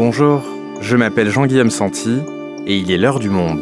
Bonjour, 0.00 0.44
je 0.80 0.94
m'appelle 0.94 1.28
Jean-Guillaume 1.28 1.70
Santi 1.70 2.20
et 2.68 2.78
il 2.78 2.88
est 2.92 2.98
l'heure 2.98 3.18
du 3.18 3.30
monde. 3.30 3.58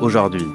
Aujourd'hui, 0.00 0.46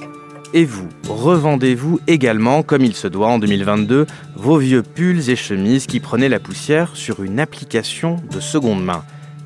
et 0.56 0.66
vous, 0.66 0.90
revendez-vous 1.08 2.00
également, 2.08 2.64
comme 2.64 2.84
il 2.84 2.96
se 2.96 3.08
doit 3.08 3.28
en 3.28 3.38
2022, 3.38 4.08
vos 4.36 4.58
vieux 4.58 4.82
pulls 4.82 5.30
et 5.30 5.36
chemises 5.36 5.86
qui 5.86 6.00
prenaient 6.00 6.28
la 6.28 6.40
poussière 6.40 6.96
sur 6.96 7.22
une 7.22 7.40
application 7.40 8.16
de 8.32 8.40
seconde 8.40 8.84
main. 8.84 9.04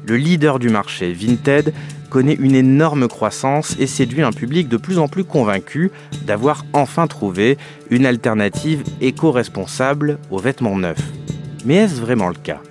Le 0.08 0.16
leader 0.16 0.60
du 0.60 0.70
marché, 0.70 1.12
Vinted, 1.12 1.74
connaît 2.10 2.36
une 2.36 2.56
énorme 2.56 3.08
croissance 3.08 3.76
et 3.80 3.88
séduit 3.88 4.22
un 4.22 4.32
public 4.32 4.68
de 4.68 4.78
plus 4.78 5.00
en 5.00 5.08
plus 5.08 5.24
convaincu 5.24 5.92
d'avoir 6.26 6.66
enfin 6.74 7.08
trouvé 7.08 7.58
une 7.90 8.06
alternative 8.06 8.84
éco-responsable 9.02 10.20
aux 10.32 10.40
vêtements 10.40 10.78
neufs. 10.78 11.12
Mais 11.66 11.76
est-ce 11.76 12.00
vraiment 12.00 12.30
le 12.30 12.36
cas? 12.36 12.62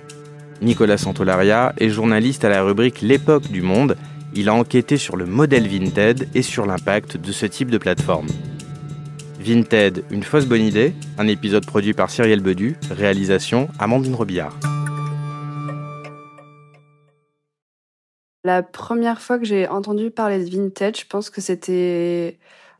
Nicolas 0.61 0.97
Santolaria 0.97 1.73
est 1.77 1.89
journaliste 1.89 2.45
à 2.45 2.49
la 2.49 2.63
rubrique 2.63 3.01
L'époque 3.01 3.51
du 3.51 3.61
monde. 3.61 3.97
Il 4.33 4.49
a 4.49 4.53
enquêté 4.53 4.97
sur 4.97 5.17
le 5.17 5.25
modèle 5.25 5.67
Vinted 5.67 6.29
et 6.33 6.41
sur 6.41 6.65
l'impact 6.65 7.17
de 7.17 7.31
ce 7.31 7.45
type 7.45 7.69
de 7.69 7.77
plateforme. 7.77 8.27
Vinted, 9.39 10.03
une 10.09 10.23
fausse 10.23 10.45
bonne 10.45 10.63
idée, 10.63 10.93
un 11.17 11.27
épisode 11.27 11.65
produit 11.65 11.93
par 11.93 12.09
Cyrielle 12.09 12.41
Bedu, 12.41 12.77
réalisation 12.89 13.67
Amandine 13.79 14.15
Robillard. 14.15 14.57
La 18.45 18.61
première 18.61 19.21
fois 19.21 19.39
que 19.39 19.43
j'ai 19.43 19.67
entendu 19.67 20.11
parler 20.11 20.37
de 20.45 20.47
vintage, 20.47 20.99
je 20.99 21.05
pense 21.07 21.31
que 21.31 21.41
c'était 21.41 22.37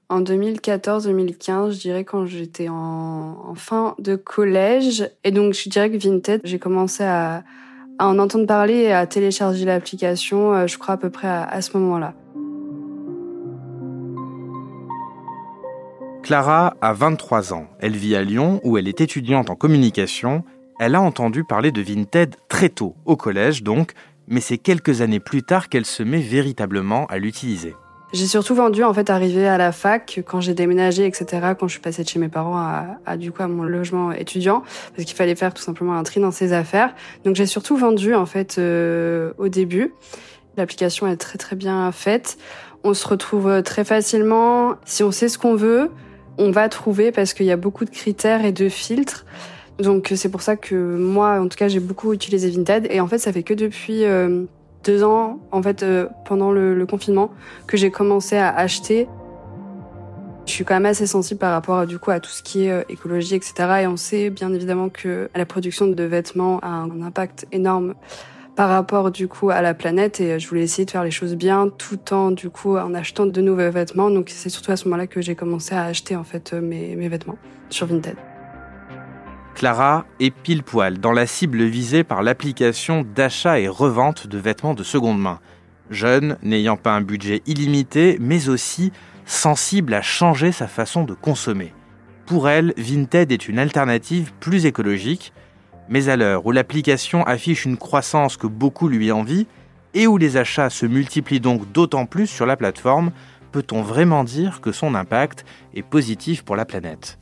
en 0.10 0.22
2014-2015, 0.22 1.72
je 1.72 1.80
dirais 1.80 2.04
quand 2.04 2.28
j'étais 2.28 2.68
en, 2.70 3.56
fin 3.56 3.96
de 3.98 4.16
collège. 4.16 5.10
Et 5.24 5.32
donc 5.32 5.56
je 5.56 5.68
dirais 5.68 5.90
que 5.90 5.98
vintage, 5.98 6.42
j'ai 6.44 6.60
commencé 6.60 7.04
à, 7.04 7.44
en 7.98 8.20
entendre 8.20 8.46
parler 8.46 8.76
et 8.76 8.94
à 8.94 9.08
télécharger 9.08 9.66
l'application, 9.66 10.54
euh, 10.54 10.68
je 10.68 10.78
crois 10.78 10.94
à 10.94 10.98
peu 10.98 11.10
près 11.10 11.28
à 11.28 11.60
ce 11.64 11.76
moment-là. 11.76 12.14
Clara 16.22 16.76
a 16.80 16.94
23 16.94 17.54
ans. 17.54 17.66
Elle 17.80 17.96
vit 17.96 18.16
à 18.16 18.22
Lyon 18.22 18.62
où 18.64 18.78
elle 18.78 18.88
est 18.88 19.02
étudiante 19.02 19.50
en 19.50 19.56
communication. 19.56 20.44
Elle 20.80 20.94
a 20.94 21.02
entendu 21.02 21.44
parler 21.44 21.72
de 21.72 21.82
Vinted 21.82 22.36
très 22.50 22.70
tôt, 22.70 22.96
au 23.06 23.16
collège 23.16 23.64
donc, 23.64 23.94
mais 24.28 24.42
c'est 24.42 24.58
quelques 24.58 25.02
années 25.02 25.20
plus 25.20 25.44
tard 25.44 25.70
qu'elle 25.70 25.86
se 25.86 26.04
met 26.04 26.22
véritablement 26.22 27.06
à 27.08 27.18
l'utiliser. 27.18 27.76
J'ai 28.14 28.28
surtout 28.28 28.56
vendu 28.56 28.84
en 28.84 28.94
fait 28.94 29.10
arrivé 29.10 29.48
à 29.48 29.58
la 29.58 29.72
fac 29.72 30.22
quand 30.26 30.40
j'ai 30.40 30.54
déménagé 30.54 31.06
etc 31.06 31.54
quand 31.60 31.68
je 31.68 31.74
suis 31.74 31.82
passée 31.82 32.04
de 32.04 32.08
chez 32.08 32.20
mes 32.20 32.30
parents 32.30 32.56
à, 33.06 33.18
du 33.18 33.32
coup 33.32 33.42
à 33.42 33.48
mon 33.48 33.64
logement 33.64 34.12
étudiant 34.12 34.64
parce 34.96 35.06
qu'il 35.06 35.18
fallait 35.18 35.36
faire 35.36 35.54
tout 35.54 35.64
simplement 35.64 35.96
un 35.96 36.04
tri 36.04 36.22
dans 36.22 36.32
ses 36.32 36.54
affaires. 36.54 36.94
Donc 37.26 37.36
j'ai 37.36 37.46
surtout 37.46 37.76
vendu 37.76 38.14
en 38.14 38.26
fait 38.26 38.58
euh, 38.58 39.34
au 39.38 39.50
début. 39.50 39.94
L'application 40.56 41.08
est 41.08 41.18
très 41.18 41.38
très 41.38 41.56
bien 41.56 41.92
faite. 41.92 42.38
On 42.84 42.94
se 42.94 43.06
retrouve 43.08 43.64
très 43.64 43.84
facilement. 43.84 44.76
Si 44.86 45.04
on 45.04 45.12
sait 45.12 45.28
ce 45.28 45.38
qu'on 45.38 45.56
veut 45.56 45.90
on 46.38 46.52
va 46.52 46.70
trouver 46.70 47.12
parce 47.12 47.34
qu'il 47.34 47.46
y 47.46 47.52
a 47.52 47.58
beaucoup 47.58 47.86
de 47.86 47.90
critères 47.90 48.46
et 48.46 48.52
de 48.52 48.70
filtres 48.70 49.26
donc 49.80 50.12
c'est 50.16 50.30
pour 50.30 50.42
ça 50.42 50.56
que 50.56 50.76
moi, 50.76 51.40
en 51.42 51.48
tout 51.48 51.58
cas, 51.58 51.68
j'ai 51.68 51.80
beaucoup 51.80 52.14
utilisé 52.14 52.50
Vinted. 52.50 52.88
Et 52.90 53.02
en 53.02 53.08
fait, 53.08 53.18
ça 53.18 53.34
fait 53.34 53.44
que 53.44 53.54
depuis 53.54 54.06
euh, 54.06 54.44
deux 54.86 55.04
ans, 55.04 55.40
en 55.52 55.62
fait, 55.62 55.84
euh, 55.84 56.08
pendant 56.26 56.52
le, 56.52 56.86
confinement, 56.86 57.32
que 57.68 57.76
j'ai 57.76 57.92
commencé 57.92 58.38
à 58.38 58.56
acheter. 58.56 59.08
Je 60.46 60.52
suis 60.52 60.64
quand 60.64 60.76
même 60.76 60.86
assez 60.86 61.08
sensible 61.08 61.40
par 61.40 61.52
rapport 61.52 61.88
du 61.88 61.98
coup 61.98 62.12
à 62.12 62.20
tout 62.20 62.30
ce 62.30 62.44
qui 62.44 62.66
est 62.66 62.72
euh, 62.72 62.84
écologie, 62.88 63.36
etc. 63.36 63.54
Et 63.82 63.88
on 63.88 63.98
sait 63.98 64.30
bien 64.30 64.54
évidemment 64.54 64.90
que 64.90 65.28
la 65.36 65.46
production 65.46 65.88
de 65.88 66.04
vêtements 66.04 66.60
a 66.60 66.68
un 66.68 67.02
impact 67.02 67.48
énorme 67.52 67.96
par 68.56 68.70
rapport 68.70 69.12
du 69.12 69.28
coup 69.28 69.50
à 69.50 69.62
la 69.62 69.74
planète 69.74 70.22
et 70.22 70.40
je 70.40 70.48
voulais 70.48 70.62
essayer 70.62 70.86
de 70.86 70.92
faire 70.92 71.04
les 71.04 71.12
choses 71.12 71.36
bien 71.36 71.68
tout 71.68 72.14
en 72.14 72.32
du 72.32 72.50
coup 72.50 72.78
en 72.78 72.94
achetant 72.94 73.26
de 73.26 73.42
nouveaux 73.42 73.70
vêtements 73.70 74.10
donc 74.10 74.30
c'est 74.30 74.48
surtout 74.48 74.72
à 74.72 74.78
ce 74.78 74.86
moment-là 74.86 75.08
que 75.08 75.20
j'ai 75.20 75.36
commencé 75.36 75.76
à 75.76 75.84
acheter 75.84 76.16
en 76.16 76.24
fait 76.24 76.54
mes, 76.54 76.96
mes 76.96 77.10
vêtements 77.10 77.38
sur 77.70 77.86
Vinted. 77.88 78.16
Clara 79.56 80.06
est 80.20 80.32
pile 80.32 80.64
poil 80.64 81.00
dans 81.00 81.14
la 81.14 81.26
cible 81.26 81.64
visée 81.64 82.04
par 82.04 82.22
l'application 82.24 83.06
d'achat 83.16 83.58
et 83.58 83.70
revente 83.70 84.28
de 84.28 84.38
vêtements 84.38 84.74
de 84.74 84.84
seconde 84.84 85.22
main. 85.22 85.40
Jeune, 85.90 86.38
n'ayant 86.44 86.76
pas 86.76 86.94
un 86.94 87.00
budget 87.00 87.42
illimité, 87.46 88.18
mais 88.20 88.50
aussi 88.50 88.92
sensible 89.26 89.94
à 89.94 90.02
changer 90.02 90.52
sa 90.52 90.68
façon 90.68 91.06
de 91.06 91.14
consommer. 91.14 91.74
Pour 92.26 92.50
elle, 92.50 92.74
Vinted 92.76 93.32
est 93.32 93.48
une 93.48 93.58
alternative 93.58 94.34
plus 94.42 94.66
écologique, 94.66 95.32
mais 95.88 96.10
à 96.10 96.18
l'heure 96.18 96.46
où 96.46 96.52
l'application 96.52 97.24
affiche 97.24 97.64
une 97.64 97.78
croissance 97.78 98.36
que 98.36 98.48
beaucoup 98.48 98.90
lui 98.90 99.10
envient, 99.14 99.48
et 99.94 100.06
où 100.06 100.18
les 100.18 100.36
achats 100.36 100.70
se 100.70 100.86
multiplient 100.86 101.40
donc 101.40 101.72
d'autant 101.72 102.06
plus 102.06 102.28
sur 102.28 102.46
la 102.46 102.58
plateforme, 102.58 103.12
peut-on 103.54 103.84
vraiment 103.84 104.26
dire 104.26 104.60
que 104.60 104.74
son 104.74 104.96
impact 104.96 105.46
est 105.74 105.82
positif 105.82 106.44
pour 106.44 106.58
la 106.58 106.66
planète? 106.66 107.20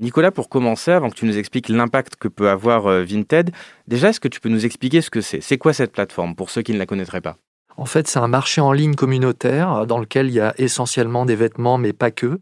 Nicolas, 0.00 0.30
pour 0.30 0.48
commencer, 0.48 0.92
avant 0.92 1.10
que 1.10 1.16
tu 1.16 1.24
nous 1.24 1.38
expliques 1.38 1.68
l'impact 1.68 2.14
que 2.16 2.28
peut 2.28 2.48
avoir 2.48 2.86
euh, 2.86 3.02
Vinted, 3.02 3.50
déjà, 3.88 4.10
est-ce 4.10 4.20
que 4.20 4.28
tu 4.28 4.38
peux 4.38 4.48
nous 4.48 4.64
expliquer 4.64 5.00
ce 5.00 5.10
que 5.10 5.20
c'est? 5.20 5.40
C'est 5.40 5.58
quoi 5.58 5.72
cette 5.72 5.90
plateforme 5.90 6.36
pour 6.36 6.50
ceux 6.50 6.62
qui 6.62 6.72
ne 6.72 6.78
la 6.78 6.86
connaîtraient 6.86 7.20
pas? 7.20 7.36
En 7.76 7.84
fait, 7.84 8.06
c'est 8.06 8.20
un 8.20 8.28
marché 8.28 8.60
en 8.60 8.70
ligne 8.70 8.94
communautaire 8.94 9.72
euh, 9.72 9.86
dans 9.86 9.98
lequel 9.98 10.28
il 10.28 10.34
y 10.34 10.40
a 10.40 10.54
essentiellement 10.56 11.26
des 11.26 11.34
vêtements, 11.34 11.78
mais 11.78 11.92
pas 11.92 12.12
que, 12.12 12.38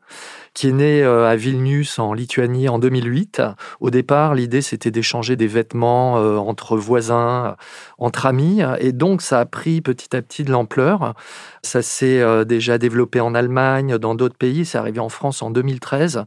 qui 0.53 0.69
est 0.69 0.73
né 0.73 1.03
euh, 1.03 1.27
à 1.27 1.37
Vilnius 1.37 1.99
en 1.99 2.13
Lituanie 2.13 2.69
en 2.69 2.79
2008. 2.79 3.41
Au 3.81 3.89
départ, 3.89 4.35
l'idée 4.35 4.61
c'était 4.61 4.91
d'échanger 4.91 5.37
des 5.37 5.47
vêtements 5.47 6.15
entre 6.39 6.77
voisins, 6.77 7.57
entre 7.97 8.27
amis, 8.27 8.61
et 8.81 8.93
donc 8.93 9.23
ça 9.23 9.41
a 9.41 9.47
pris 9.47 9.81
petit 9.81 10.15
à 10.15 10.21
petit 10.21 10.45
de 10.45 10.53
l'ampleur. 10.53 11.15
Ça 11.63 11.81
s'est 11.81 12.45
déjà 12.45 12.77
développé 12.77 13.21
en 13.21 13.35
Allemagne, 13.35 13.97
dans 13.97 14.15
d'autres 14.15 14.37
pays, 14.37 14.67
c'est 14.67 14.79
arrivé 14.79 15.01
en 15.01 15.09
France 15.09 15.43
en 15.43 15.51
2013. 15.51 16.25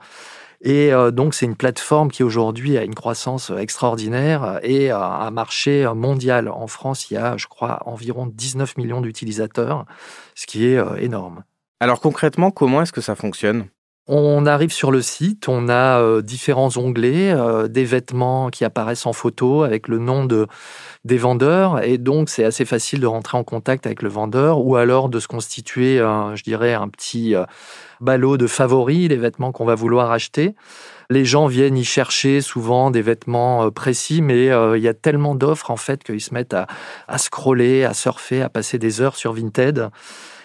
Et 0.62 0.94
euh, 0.94 1.12
donc, 1.12 1.34
c'est 1.34 1.46
une 1.46 1.56
plateforme 1.56 2.12
qui 2.12 2.24
aujourd'hui 2.24 2.78
a 2.78 2.84
une 2.84 2.96
croissance 2.96 3.52
extraordinaire 3.58 4.59
et 4.64 4.92
un 4.92 5.31
marché 5.31 5.90
mondial. 5.96 6.50
En 6.50 6.68
France, 6.68 7.09
il 7.09 7.14
y 7.14 7.18
a, 7.18 7.38
je 7.38 7.47
crois, 7.47 7.81
environ 7.86 8.28
19 8.28 8.78
millions 8.78 9.02
d'utilisateurs, 9.02 9.86
ce 10.36 10.46
qui 10.48 10.66
est 10.66 10.78
euh, 10.78 10.96
énorme. 10.98 11.44
Alors 11.80 12.02
concrètement, 12.02 12.52
comment 12.52 12.81
est-ce 12.81 12.92
que 12.92 13.02
ça 13.02 13.16
fonctionne? 13.16 13.68
On 14.09 14.46
arrive 14.46 14.72
sur 14.72 14.92
le 14.92 15.02
site, 15.02 15.47
on 15.47 15.70
a 15.70 16.02
euh, 16.02 16.22
différents 16.22 16.75
onglets, 16.78 17.36
des 17.70 17.86
vêtements 17.86 18.50
qui 18.50 18.66
apparaissent 18.66 19.06
en 19.06 19.14
photo 19.14 19.64
avec 19.64 19.88
le 19.88 20.00
nom 20.00 20.25
de, 20.25 20.47
des 21.06 21.18
vendeurs, 21.18 21.84
et 21.84 21.97
donc 21.97 22.30
c'est 22.30 22.44
assez 22.44 22.66
facile 22.66 23.00
de 23.00 23.08
rentrer 23.08 23.38
en 23.38 23.44
contact 23.44 23.86
avec 23.86 24.02
le 24.02 24.09
vendeur 24.09 24.59
ou 24.59 24.75
alors 24.75 25.09
de 25.09 25.19
se 25.19 25.28
constituer, 25.28 25.98
je 25.98 26.44
dirais, 26.44 26.74
un 26.74 26.90
petit 26.90 27.36
ballot 28.02 28.38
de 28.38 28.48
favoris, 28.48 29.09
les 29.09 29.16
vêtements 29.16 29.52
qu'on 29.52 29.66
va 29.66 29.75
vouloir 29.75 30.12
acheter. 30.12 30.56
Les 31.09 31.25
gens 31.25 31.48
viennent 31.48 31.78
y 31.78 31.84
chercher 31.84 32.40
souvent 32.42 32.92
des 32.92 33.02
vêtements 33.02 33.66
euh, 33.66 33.72
précis, 33.72 34.22
mais 34.22 34.52
euh, 34.52 34.78
il 34.78 34.84
y 34.84 34.88
a 34.88 34.94
tellement 34.94 35.34
d'offres 35.36 35.72
en 35.72 35.78
fait 35.78 36.03
qu'ils 36.03 36.22
se 36.22 36.34
mettent 36.34 36.53
à 36.53 37.18
scroller, 37.18 37.84
à 37.84 37.94
surfer, 37.94 38.42
à 38.42 38.50
passer 38.50 38.78
des 38.78 39.02
heures 39.02 39.16
sur 39.16 39.34
Vinted. 39.34 39.90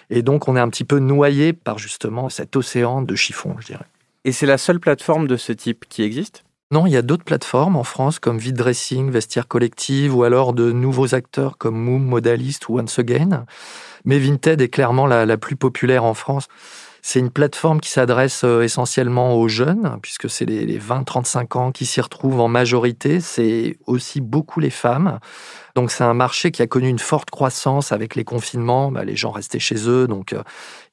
Et 0.09 0.21
donc 0.21 0.47
on 0.47 0.55
est 0.55 0.59
un 0.59 0.69
petit 0.69 0.83
peu 0.83 0.99
noyé 0.99 1.53
par 1.53 1.77
justement 1.77 2.29
cet 2.29 2.55
océan 2.55 3.01
de 3.01 3.15
chiffons, 3.15 3.55
je 3.59 3.67
dirais. 3.67 3.85
Et 4.23 4.31
c'est 4.31 4.45
la 4.45 4.57
seule 4.57 4.79
plateforme 4.79 5.27
de 5.27 5.37
ce 5.37 5.51
type 5.51 5.85
qui 5.87 6.03
existe? 6.03 6.43
Il 6.85 6.91
y 6.91 6.97
a 6.97 7.01
d'autres 7.01 7.23
plateformes 7.23 7.77
en 7.77 7.83
France 7.83 8.19
comme 8.19 8.37
Vide 8.37 8.57
Dressing, 8.57 9.09
Vestiaire 9.09 9.47
Collective 9.47 10.15
ou 10.15 10.23
alors 10.23 10.51
de 10.51 10.73
nouveaux 10.73 11.15
acteurs 11.15 11.57
comme 11.57 11.77
Moom, 11.77 12.03
Modalist 12.03 12.67
ou 12.67 12.79
Once 12.79 12.99
Again. 12.99 13.45
Mais 14.03 14.19
Vinted 14.19 14.61
est 14.61 14.67
clairement 14.67 15.07
la, 15.07 15.25
la 15.25 15.37
plus 15.37 15.55
populaire 15.55 16.03
en 16.03 16.13
France. 16.13 16.47
C'est 17.07 17.19
une 17.19 17.29
plateforme 17.29 17.81
qui 17.81 17.91
s'adresse 17.91 18.43
euh, 18.43 18.63
essentiellement 18.63 19.35
aux 19.35 19.47
jeunes, 19.47 19.99
puisque 20.01 20.27
c'est 20.27 20.45
les 20.45 20.79
20-35 20.79 21.57
ans 21.57 21.71
qui 21.71 21.85
s'y 21.85 22.01
retrouvent 22.01 22.39
en 22.39 22.47
majorité. 22.47 23.21
C'est 23.21 23.77
aussi 23.85 24.21
beaucoup 24.21 24.59
les 24.59 24.71
femmes. 24.71 25.19
Donc 25.75 25.91
c'est 25.91 26.03
un 26.03 26.15
marché 26.15 26.49
qui 26.49 26.63
a 26.63 26.67
connu 26.67 26.89
une 26.89 26.97
forte 26.97 27.29
croissance 27.29 27.91
avec 27.91 28.15
les 28.15 28.23
confinements. 28.23 28.91
Bah, 28.91 29.05
les 29.05 29.15
gens 29.15 29.29
restaient 29.29 29.59
chez 29.59 29.87
eux, 29.87 30.07
donc 30.07 30.33
euh, 30.33 30.41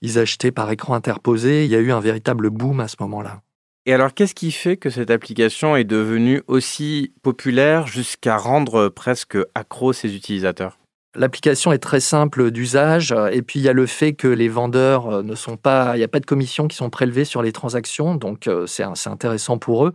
ils 0.03 0.19
achetaient 0.19 0.53
par 0.53 0.71
écran 0.71 0.93
interposé. 0.93 1.65
Il 1.65 1.71
y 1.71 1.77
a 1.77 1.81
eu 1.81 1.93
un 1.93 2.01
véritable 2.01 2.51
boom 2.51 2.81
à 2.81 2.89
ce 2.89 2.97
moment-là. 3.01 3.41
Et 3.85 3.93
alors, 3.93 4.15
qu'est-ce 4.15 4.35
qui 4.35 4.53
fait 4.53 4.77
que 4.77 4.91
cette 4.91 5.11
application 5.11 5.75
est 5.75 5.85
devenue 5.85 6.43
aussi 6.47 7.13
populaire 7.23 7.89
jusqu'à 7.89 8.37
rendre 8.37 8.89
presque 8.89 9.37
accro 9.57 9.93
ses 9.93 10.15
utilisateurs? 10.15 10.79
L'application 11.15 11.73
est 11.73 11.79
très 11.79 12.01
simple 12.01 12.51
d'usage 12.51 13.15
et 13.33 13.43
puis 13.43 13.59
il 13.59 13.63
y 13.63 13.69
a 13.69 13.75
le 13.75 13.85
fait 13.85 14.15
que 14.15 14.29
les 14.29 14.49
vendeurs 14.49 15.09
euh, 15.09 15.23
ne 15.23 15.35
sont 15.35 15.59
pas, 15.59 15.95
il 15.95 15.99
n'y 15.99 16.05
a 16.05 16.09
pas 16.09 16.21
de 16.21 16.27
commissions 16.27 16.69
qui 16.69 16.77
sont 16.77 16.89
prélevées 16.89 17.27
sur 17.27 17.43
les 17.43 17.53
transactions, 17.53 18.15
donc 18.15 18.47
euh, 18.47 18.67
c'est 18.67 18.83
intéressant 19.07 19.59
pour 19.59 19.85
eux. 19.85 19.93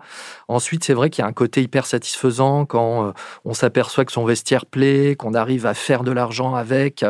Ensuite, 0.48 0.84
c'est 0.84 0.94
vrai 0.94 1.10
qu'il 1.10 1.24
y 1.24 1.26
a 1.26 1.28
un 1.28 1.34
côté 1.34 1.64
hyper 1.64 1.88
satisfaisant 1.88 2.68
quand 2.68 3.08
euh, 3.08 3.12
on 3.46 3.56
s'aperçoit 3.56 4.06
que 4.06 4.12
son 4.12 4.26
vestiaire 4.26 4.68
plaît, 4.68 5.16
qu'on 5.16 5.34
arrive 5.34 5.66
à 5.66 5.74
faire 5.74 6.04
de 6.04 6.12
l'argent 6.12 6.54
avec. 6.54 7.02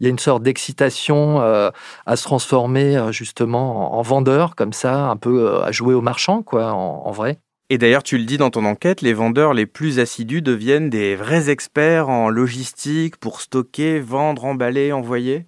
Il 0.00 0.04
y 0.04 0.06
a 0.06 0.10
une 0.10 0.18
sorte 0.18 0.42
d'excitation 0.42 1.40
à 1.40 2.16
se 2.16 2.22
transformer 2.22 3.08
justement 3.10 3.98
en 3.98 4.02
vendeur 4.02 4.54
comme 4.56 4.72
ça, 4.72 5.10
un 5.10 5.16
peu 5.16 5.62
à 5.62 5.70
jouer 5.70 5.92
au 5.92 6.00
marchand 6.00 6.42
quoi, 6.42 6.72
en 6.72 7.10
vrai. 7.10 7.38
Et 7.72 7.78
d'ailleurs, 7.78 8.02
tu 8.02 8.18
le 8.18 8.24
dis 8.24 8.36
dans 8.36 8.50
ton 8.50 8.64
enquête, 8.64 9.00
les 9.00 9.14
vendeurs 9.14 9.54
les 9.54 9.64
plus 9.64 10.00
assidus 10.00 10.42
deviennent 10.42 10.90
des 10.90 11.14
vrais 11.14 11.50
experts 11.50 12.08
en 12.08 12.28
logistique 12.28 13.16
pour 13.16 13.40
stocker, 13.40 14.00
vendre, 14.00 14.44
emballer, 14.44 14.90
envoyer 14.90 15.46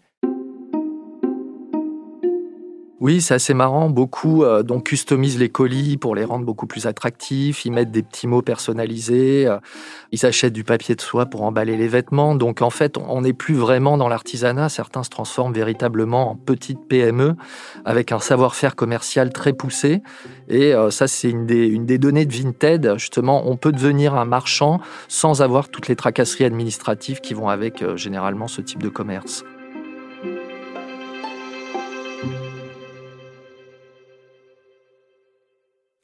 Oui, 3.03 3.21
c'est 3.21 3.35
assez 3.35 3.53
marrant. 3.53 3.91
Beaucoup 3.91 4.45
euh, 4.45 4.63
donc 4.63 4.85
customisent 4.85 5.37
les 5.37 5.49
colis 5.49 5.97
pour 5.97 6.15
les 6.15 6.25
rendre 6.25 6.45
beaucoup 6.45 6.69
plus 6.69 6.87
attractifs. 6.87 7.65
Ils 7.65 7.73
mettent 7.73 7.91
des 7.91 8.05
petits 8.05 8.29
mots 8.29 8.43
personnalisés. 8.43 9.45
Euh, 9.49 9.59
ils 10.13 10.25
achètent 10.25 10.53
du 10.53 10.63
papier 10.63 10.95
de 10.95 11.01
soie 11.01 11.27
pour 11.27 11.43
emballer 11.43 11.77
les 11.77 11.89
vêtements. 11.89 12.37
Donc 12.37 12.63
en 12.63 12.71
fait, 12.71 12.97
on 12.99 13.23
n'est 13.23 13.33
plus 13.33 13.57
vraiment 13.57 13.99
dans 13.99 14.07
l'artisanat. 14.07 14.69
Certains 14.69 15.03
se 15.03 15.11
transforment 15.11 15.53
véritablement 15.53 16.31
en 16.31 16.37
petites 16.37 16.87
PME 16.87 17.35
avec 17.85 18.13
un 18.13 18.21
savoir-faire 18.21 18.77
commercial 18.77 19.33
très 19.33 19.53
poussé. 19.53 20.01
Et 20.47 20.73
euh, 20.73 20.93
ça, 20.93 21.09
c'est 21.09 21.29
une 21.29 21.45
des, 21.45 21.67
une 21.67 21.87
des 21.87 21.99
données 21.99 22.25
de 22.25 22.33
Vinted. 22.33 22.95
Justement, 22.99 23.51
on 23.51 23.57
peut 23.57 23.73
devenir 23.73 24.15
un 24.15 24.27
marchand 24.27 24.81
sans 25.09 25.43
avoir 25.43 25.71
toutes 25.71 25.89
les 25.89 25.97
tracasseries 25.97 26.45
administratives 26.45 27.21
qui 27.21 27.35
vont 27.35 27.49
avec 27.49 27.85
généralement 27.97 28.47
ce 28.47 28.61
type 28.61 28.81
de 28.81 28.89
commerce. 28.89 29.43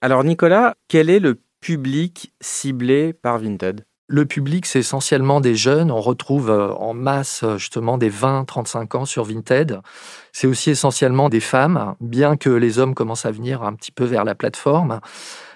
Alors 0.01 0.23
Nicolas, 0.23 0.77
quel 0.87 1.11
est 1.11 1.19
le 1.19 1.41
public 1.61 2.33
ciblé 2.41 3.13
par 3.13 3.39
Vinted? 3.39 3.85
Le 4.07 4.27
public, 4.27 4.65
c'est 4.65 4.79
essentiellement 4.79 5.41
des 5.41 5.57
jeunes. 5.57 5.91
On 5.91 6.01
retrouve 6.01 6.51
euh, 6.51 6.73
en 6.75 6.95
masse 6.95 7.45
justement 7.57 7.99
des 7.99 8.09
20-35 8.09 8.97
ans 8.97 9.05
sur 9.05 9.25
Vinted. 9.25 9.81
C'est 10.33 10.47
aussi 10.47 10.71
essentiellement 10.71 11.29
des 11.29 11.41
femmes, 11.41 11.97
bien 12.01 12.37
que 12.37 12.49
les 12.49 12.79
hommes 12.79 12.95
commencent 12.95 13.27
à 13.27 13.33
venir 13.33 13.65
un 13.65 13.75
petit 13.75 13.91
peu 13.91 14.05
vers 14.05 14.25
la 14.25 14.37
plateforme. 14.37 15.01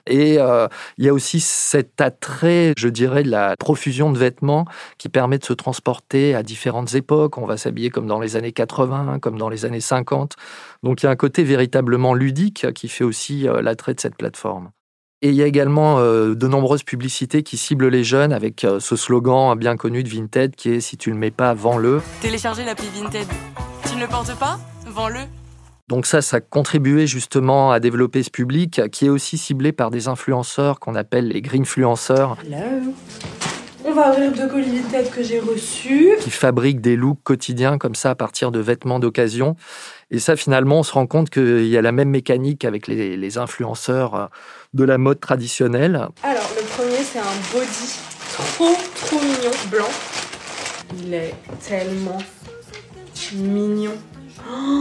Et 0.07 0.39
euh, 0.39 0.67
il 0.99 1.05
y 1.05 1.09
a 1.09 1.15
aussi 1.15 1.41
cet 1.41 2.01
attrait, 2.01 2.73
je 2.77 2.89
dirais, 2.89 3.23
de 3.23 3.31
la 3.31 3.57
profusion 3.57 4.11
de 4.11 4.19
vêtements 4.19 4.65
qui 4.99 5.09
permet 5.09 5.39
de 5.39 5.45
se 5.45 5.53
transporter 5.53 6.35
à 6.35 6.43
différentes 6.43 6.95
époques. 6.95 7.39
On 7.39 7.47
va 7.47 7.57
s'habiller 7.57 7.91
comme 7.91 8.07
dans 8.07 8.21
les 8.21 8.37
années 8.37 8.53
80, 8.53 9.19
comme 9.21 9.39
dans 9.39 9.49
les 9.49 9.65
années 9.65 9.81
50. 9.81 10.37
Donc 10.83 11.03
il 11.03 11.07
y 11.07 11.09
a 11.09 11.11
un 11.11 11.17
côté 11.17 11.45
véritablement 11.45 12.15
ludique 12.15 12.73
qui 12.75 12.89
fait 12.89 13.05
aussi 13.05 13.49
euh, 13.49 13.63
l'attrait 13.63 13.95
de 13.95 14.01
cette 14.01 14.17
plateforme. 14.17 14.71
Et 15.25 15.29
il 15.29 15.37
y 15.37 15.43
a 15.43 15.47
également 15.47 16.01
euh, 16.01 16.35
de 16.35 16.49
nombreuses 16.49 16.83
publicités 16.83 17.45
qui 17.45 17.57
ciblent 17.57 17.89
les 17.89 18.03
jeunes 18.03 18.33
avec 18.33 18.67
ce 18.81 18.97
slogan 18.97 19.57
bien 19.57 19.77
connu 19.77 20.03
de 20.03 20.09
Vinted 20.09 20.57
qui 20.57 20.71
est 20.71 20.81
Si 20.81 20.97
tu 20.97 21.11
ne 21.11 21.15
le 21.15 21.21
mets 21.21 21.31
pas, 21.31 21.55
vends-le. 21.55 22.03
Téléchargez 22.21 22.65
l'appli 22.65 22.89
Vinted. 22.89 23.27
Tu 23.89 23.95
ne 23.95 24.01
le 24.01 24.09
portes 24.09 24.37
pas? 24.37 24.59
Vends-le. 24.89 25.21
Donc 25.93 26.07
ça, 26.07 26.23
ça 26.23 26.39
a 26.39 26.41
contribué 26.41 27.07
justement 27.07 27.71
à 27.71 27.79
développer 27.79 28.23
ce 28.23 28.31
public 28.31 28.81
qui 28.91 29.05
est 29.05 29.09
aussi 29.11 29.37
ciblé 29.37 29.73
par 29.73 29.91
des 29.91 30.09
influenceurs 30.09 30.81
qu'on 30.81 30.95
appelle 30.95 31.29
les 31.29 31.43
greenfluenceurs. 31.43 32.39
Hello. 32.47 32.95
On 33.85 33.93
va 33.93 34.13
ouvrir 34.13 34.33
deux 34.33 34.49
colis 34.49 34.81
de 34.81 34.91
tête 34.91 35.11
que 35.11 35.23
j'ai 35.23 35.39
reçus. 35.39 36.13
Qui 36.21 36.31
fabriquent 36.31 36.81
des 36.81 36.97
looks 36.97 37.23
quotidiens 37.23 37.77
comme 37.77 37.95
ça 37.95 38.09
à 38.09 38.15
partir 38.15 38.51
de 38.51 38.59
vêtements 38.59 39.01
d'occasion. 39.01 39.55
Et 40.11 40.19
ça, 40.19 40.35
finalement, 40.35 40.79
on 40.79 40.83
se 40.83 40.95
rend 40.95 41.07
compte 41.07 41.29
qu'il 41.29 41.69
y 41.69 41.77
a 41.77 41.83
la 41.83 41.93
même 41.93 42.09
mécanique 42.09 42.65
avec 42.65 42.87
les, 42.87 43.19
les 43.19 43.37
influenceurs 43.37 44.15
euh, 44.15 44.27
de 44.73 44.85
la 44.85 44.97
mode 44.97 45.21
traditionnelle. 45.21 46.09
Alors, 46.23 46.51
le 46.57 46.63
premier, 46.75 47.05
c'est 47.05 47.19
un 47.19 47.53
body 47.53 47.99
trop, 48.33 48.77
trop 48.95 49.17
mignon, 49.17 49.53
blanc. 49.71 49.91
Il 51.05 51.13
est 51.13 51.35
tellement 51.61 52.23
mignon. 53.35 53.93
Oh 54.51 54.72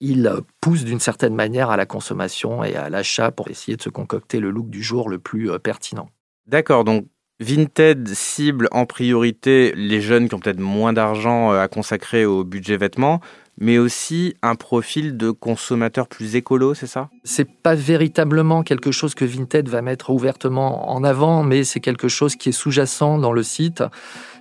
il 0.00 0.30
pousse 0.60 0.84
d'une 0.84 1.00
certaine 1.00 1.34
manière 1.34 1.70
à 1.70 1.76
la 1.76 1.86
consommation 1.86 2.64
et 2.64 2.76
à 2.76 2.90
l'achat 2.90 3.30
pour 3.30 3.48
essayer 3.48 3.76
de 3.76 3.82
se 3.82 3.88
concocter 3.88 4.40
le 4.40 4.50
look 4.50 4.68
du 4.68 4.82
jour 4.82 5.08
le 5.08 5.18
plus 5.18 5.50
euh, 5.50 5.58
pertinent. 5.58 6.08
D'accord, 6.46 6.84
donc 6.84 7.06
Vinted 7.40 8.08
cible 8.08 8.68
en 8.70 8.86
priorité 8.86 9.72
les 9.76 10.00
jeunes 10.00 10.28
qui 10.28 10.34
ont 10.34 10.38
peut-être 10.38 10.60
moins 10.60 10.92
d'argent 10.92 11.52
euh, 11.52 11.60
à 11.60 11.68
consacrer 11.68 12.24
au 12.24 12.44
budget 12.44 12.76
vêtements, 12.76 13.20
mais 13.58 13.78
aussi 13.78 14.34
un 14.42 14.54
profil 14.54 15.16
de 15.16 15.30
consommateur 15.30 16.08
plus 16.08 16.36
écolo, 16.36 16.74
c'est 16.74 16.86
ça? 16.86 17.08
C'est 17.24 17.48
pas 17.62 17.74
véritablement 17.74 18.62
quelque 18.62 18.90
chose 18.90 19.14
que 19.14 19.24
Vinted 19.24 19.68
va 19.68 19.82
mettre 19.82 20.10
ouvertement 20.10 20.90
en 20.90 21.02
avant, 21.04 21.42
mais 21.42 21.64
c'est 21.64 21.80
quelque 21.80 22.08
chose 22.08 22.36
qui 22.36 22.50
est 22.50 22.52
sous-jacent 22.52 23.18
dans 23.18 23.32
le 23.32 23.42
site 23.42 23.82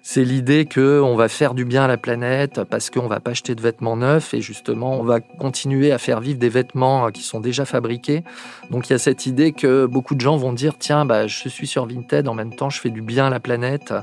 c'est 0.06 0.26
l'idée 0.26 0.66
que 0.66 1.00
on 1.00 1.16
va 1.16 1.30
faire 1.30 1.54
du 1.54 1.64
bien 1.64 1.86
à 1.86 1.88
la 1.88 1.96
planète 1.96 2.66
parce 2.66 2.90
qu'on 2.90 3.08
va 3.08 3.22
pas 3.22 3.32
acheter 3.32 3.56
de 3.56 3.62
vêtements 3.62 3.96
neufs 3.96 4.34
et 4.34 4.42
justement 4.42 5.00
on 5.00 5.04
va 5.04 5.22
continuer 5.22 5.94
à 5.94 5.98
faire 5.98 6.20
vivre 6.20 6.38
des 6.38 6.50
vêtements 6.50 7.10
qui 7.10 7.22
sont 7.24 7.40
déjà 7.40 7.64
fabriqués. 7.64 8.26
Donc 8.70 8.90
il 8.90 8.94
y 8.94 8.96
a 8.96 9.00
cette 9.00 9.26
idée 9.26 9.54
que 9.54 9.86
beaucoup 9.86 10.16
de 10.16 10.20
gens 10.20 10.36
vont 10.36 10.52
dire 10.52 10.74
tiens 10.78 11.06
bah 11.06 11.28
je 11.28 11.48
suis 11.48 11.68
sur 11.68 11.86
Vinted 11.86 12.28
en 12.28 12.34
même 12.34 12.54
temps 12.54 12.70
je 12.70 12.82
fais 12.82 12.90
du 12.90 13.02
bien 13.02 13.28
à 13.28 13.30
la 13.30 13.40
planète. 13.40 13.94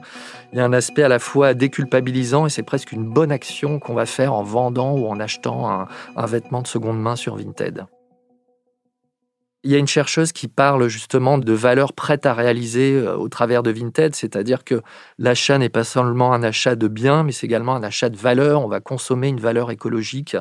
Il 0.54 0.58
y 0.58 0.62
a 0.62 0.64
un 0.64 0.72
aspect 0.72 1.02
à 1.02 1.08
la 1.08 1.18
fois 1.18 1.52
déculpabilisant 1.52 2.46
et 2.46 2.50
c'est 2.50 2.62
presque 2.62 2.92
une 2.92 3.04
bonne 3.04 3.30
action 3.30 3.78
qu'on 3.78 3.94
va 3.94 4.06
faire 4.06 4.32
en 4.32 4.42
vendant 4.42 4.96
ou 4.96 5.06
en 5.06 5.20
achetant 5.20 5.70
un, 5.70 5.86
un 6.16 6.26
vêtement 6.26 6.62
de 6.62 6.66
seconde 6.66 6.98
main 6.98 7.14
sur 7.14 7.36
Vinted. 7.36 7.84
Il 9.62 9.70
y 9.70 9.74
a 9.74 9.78
une 9.78 9.86
chercheuse 9.86 10.32
qui 10.32 10.48
parle 10.48 10.88
justement 10.88 11.36
de 11.36 11.52
valeurs 11.52 11.92
prêtes 11.92 12.24
à 12.24 12.32
réaliser 12.32 12.94
euh, 12.94 13.14
au 13.16 13.28
travers 13.28 13.62
de 13.62 13.70
Vinted, 13.70 14.14
c'est-à-dire 14.14 14.64
que 14.64 14.80
l'achat 15.18 15.58
n'est 15.58 15.68
pas 15.68 15.84
seulement 15.84 16.32
un 16.32 16.42
achat 16.42 16.76
de 16.76 16.88
biens, 16.88 17.24
mais 17.24 17.32
c'est 17.32 17.46
également 17.46 17.74
un 17.74 17.82
achat 17.82 18.08
de 18.08 18.16
valeur. 18.16 18.64
On 18.64 18.68
va 18.68 18.80
consommer 18.80 19.28
une 19.28 19.40
valeur 19.40 19.70
écologique 19.70 20.34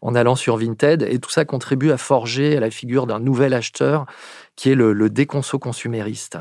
en 0.00 0.14
allant 0.14 0.36
sur 0.36 0.56
Vinted, 0.56 1.02
et 1.02 1.18
tout 1.18 1.28
ça 1.28 1.44
contribue 1.44 1.90
à 1.90 1.98
forger 1.98 2.58
la 2.60 2.70
figure 2.70 3.06
d'un 3.06 3.20
nouvel 3.20 3.52
acheteur 3.52 4.06
qui 4.56 4.70
est 4.70 4.74
le, 4.74 5.10
déconso 5.10 5.58
consumériste. 5.58 6.38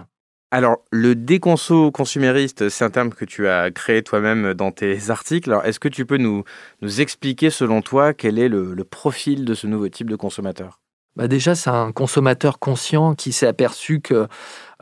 Alors, 0.51 0.77
le 0.91 1.15
déconso 1.15 1.91
consumériste, 1.91 2.69
c'est 2.69 2.85
un 2.85 2.89
terme 2.89 3.09
que 3.09 3.25
tu 3.25 3.49
as 3.49 3.71
créé 3.71 4.03
toi-même 4.03 4.53
dans 4.53 4.71
tes 4.71 5.09
articles. 5.09 5.49
Alors, 5.49 5.65
est-ce 5.65 5.81
que 5.81 5.89
tu 5.89 6.05
peux 6.05 6.17
nous 6.17 6.43
expliquer, 6.99 7.49
selon 7.49 7.81
toi, 7.81 8.13
quel 8.13 8.39
est 8.39 8.49
le 8.49 8.83
profil 8.83 9.43
de 9.43 9.53
ce 9.53 9.67
nouveau 9.67 9.89
type 9.89 10.09
de 10.09 10.15
consommateur? 10.15 10.80
Bah 11.17 11.27
déjà, 11.27 11.55
c'est 11.55 11.69
un 11.69 11.91
consommateur 11.91 12.57
conscient 12.59 13.15
qui 13.15 13.33
s'est 13.33 13.47
aperçu 13.47 13.99
que 13.99 14.27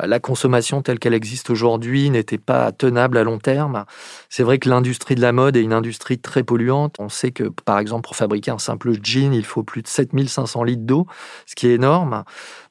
la 0.05 0.19
consommation 0.19 0.81
telle 0.81 0.99
qu'elle 0.99 1.13
existe 1.13 1.49
aujourd'hui 1.49 2.09
n'était 2.09 2.37
pas 2.37 2.71
tenable 2.71 3.17
à 3.17 3.23
long 3.23 3.37
terme. 3.37 3.85
C'est 4.29 4.44
vrai 4.44 4.59
que 4.59 4.69
l'industrie 4.69 5.15
de 5.15 5.21
la 5.21 5.31
mode 5.31 5.57
est 5.57 5.61
une 5.61 5.73
industrie 5.73 6.19
très 6.19 6.44
polluante. 6.44 6.95
On 6.99 7.09
sait 7.09 7.31
que, 7.31 7.44
par 7.44 7.79
exemple, 7.79 8.03
pour 8.03 8.15
fabriquer 8.15 8.51
un 8.51 8.59
simple 8.59 8.94
jean, 9.03 9.33
il 9.33 9.45
faut 9.45 9.63
plus 9.63 9.81
de 9.81 9.87
7500 9.87 10.63
litres 10.63 10.83
d'eau, 10.83 11.07
ce 11.45 11.56
qui 11.56 11.68
est 11.68 11.73
énorme. 11.73 12.23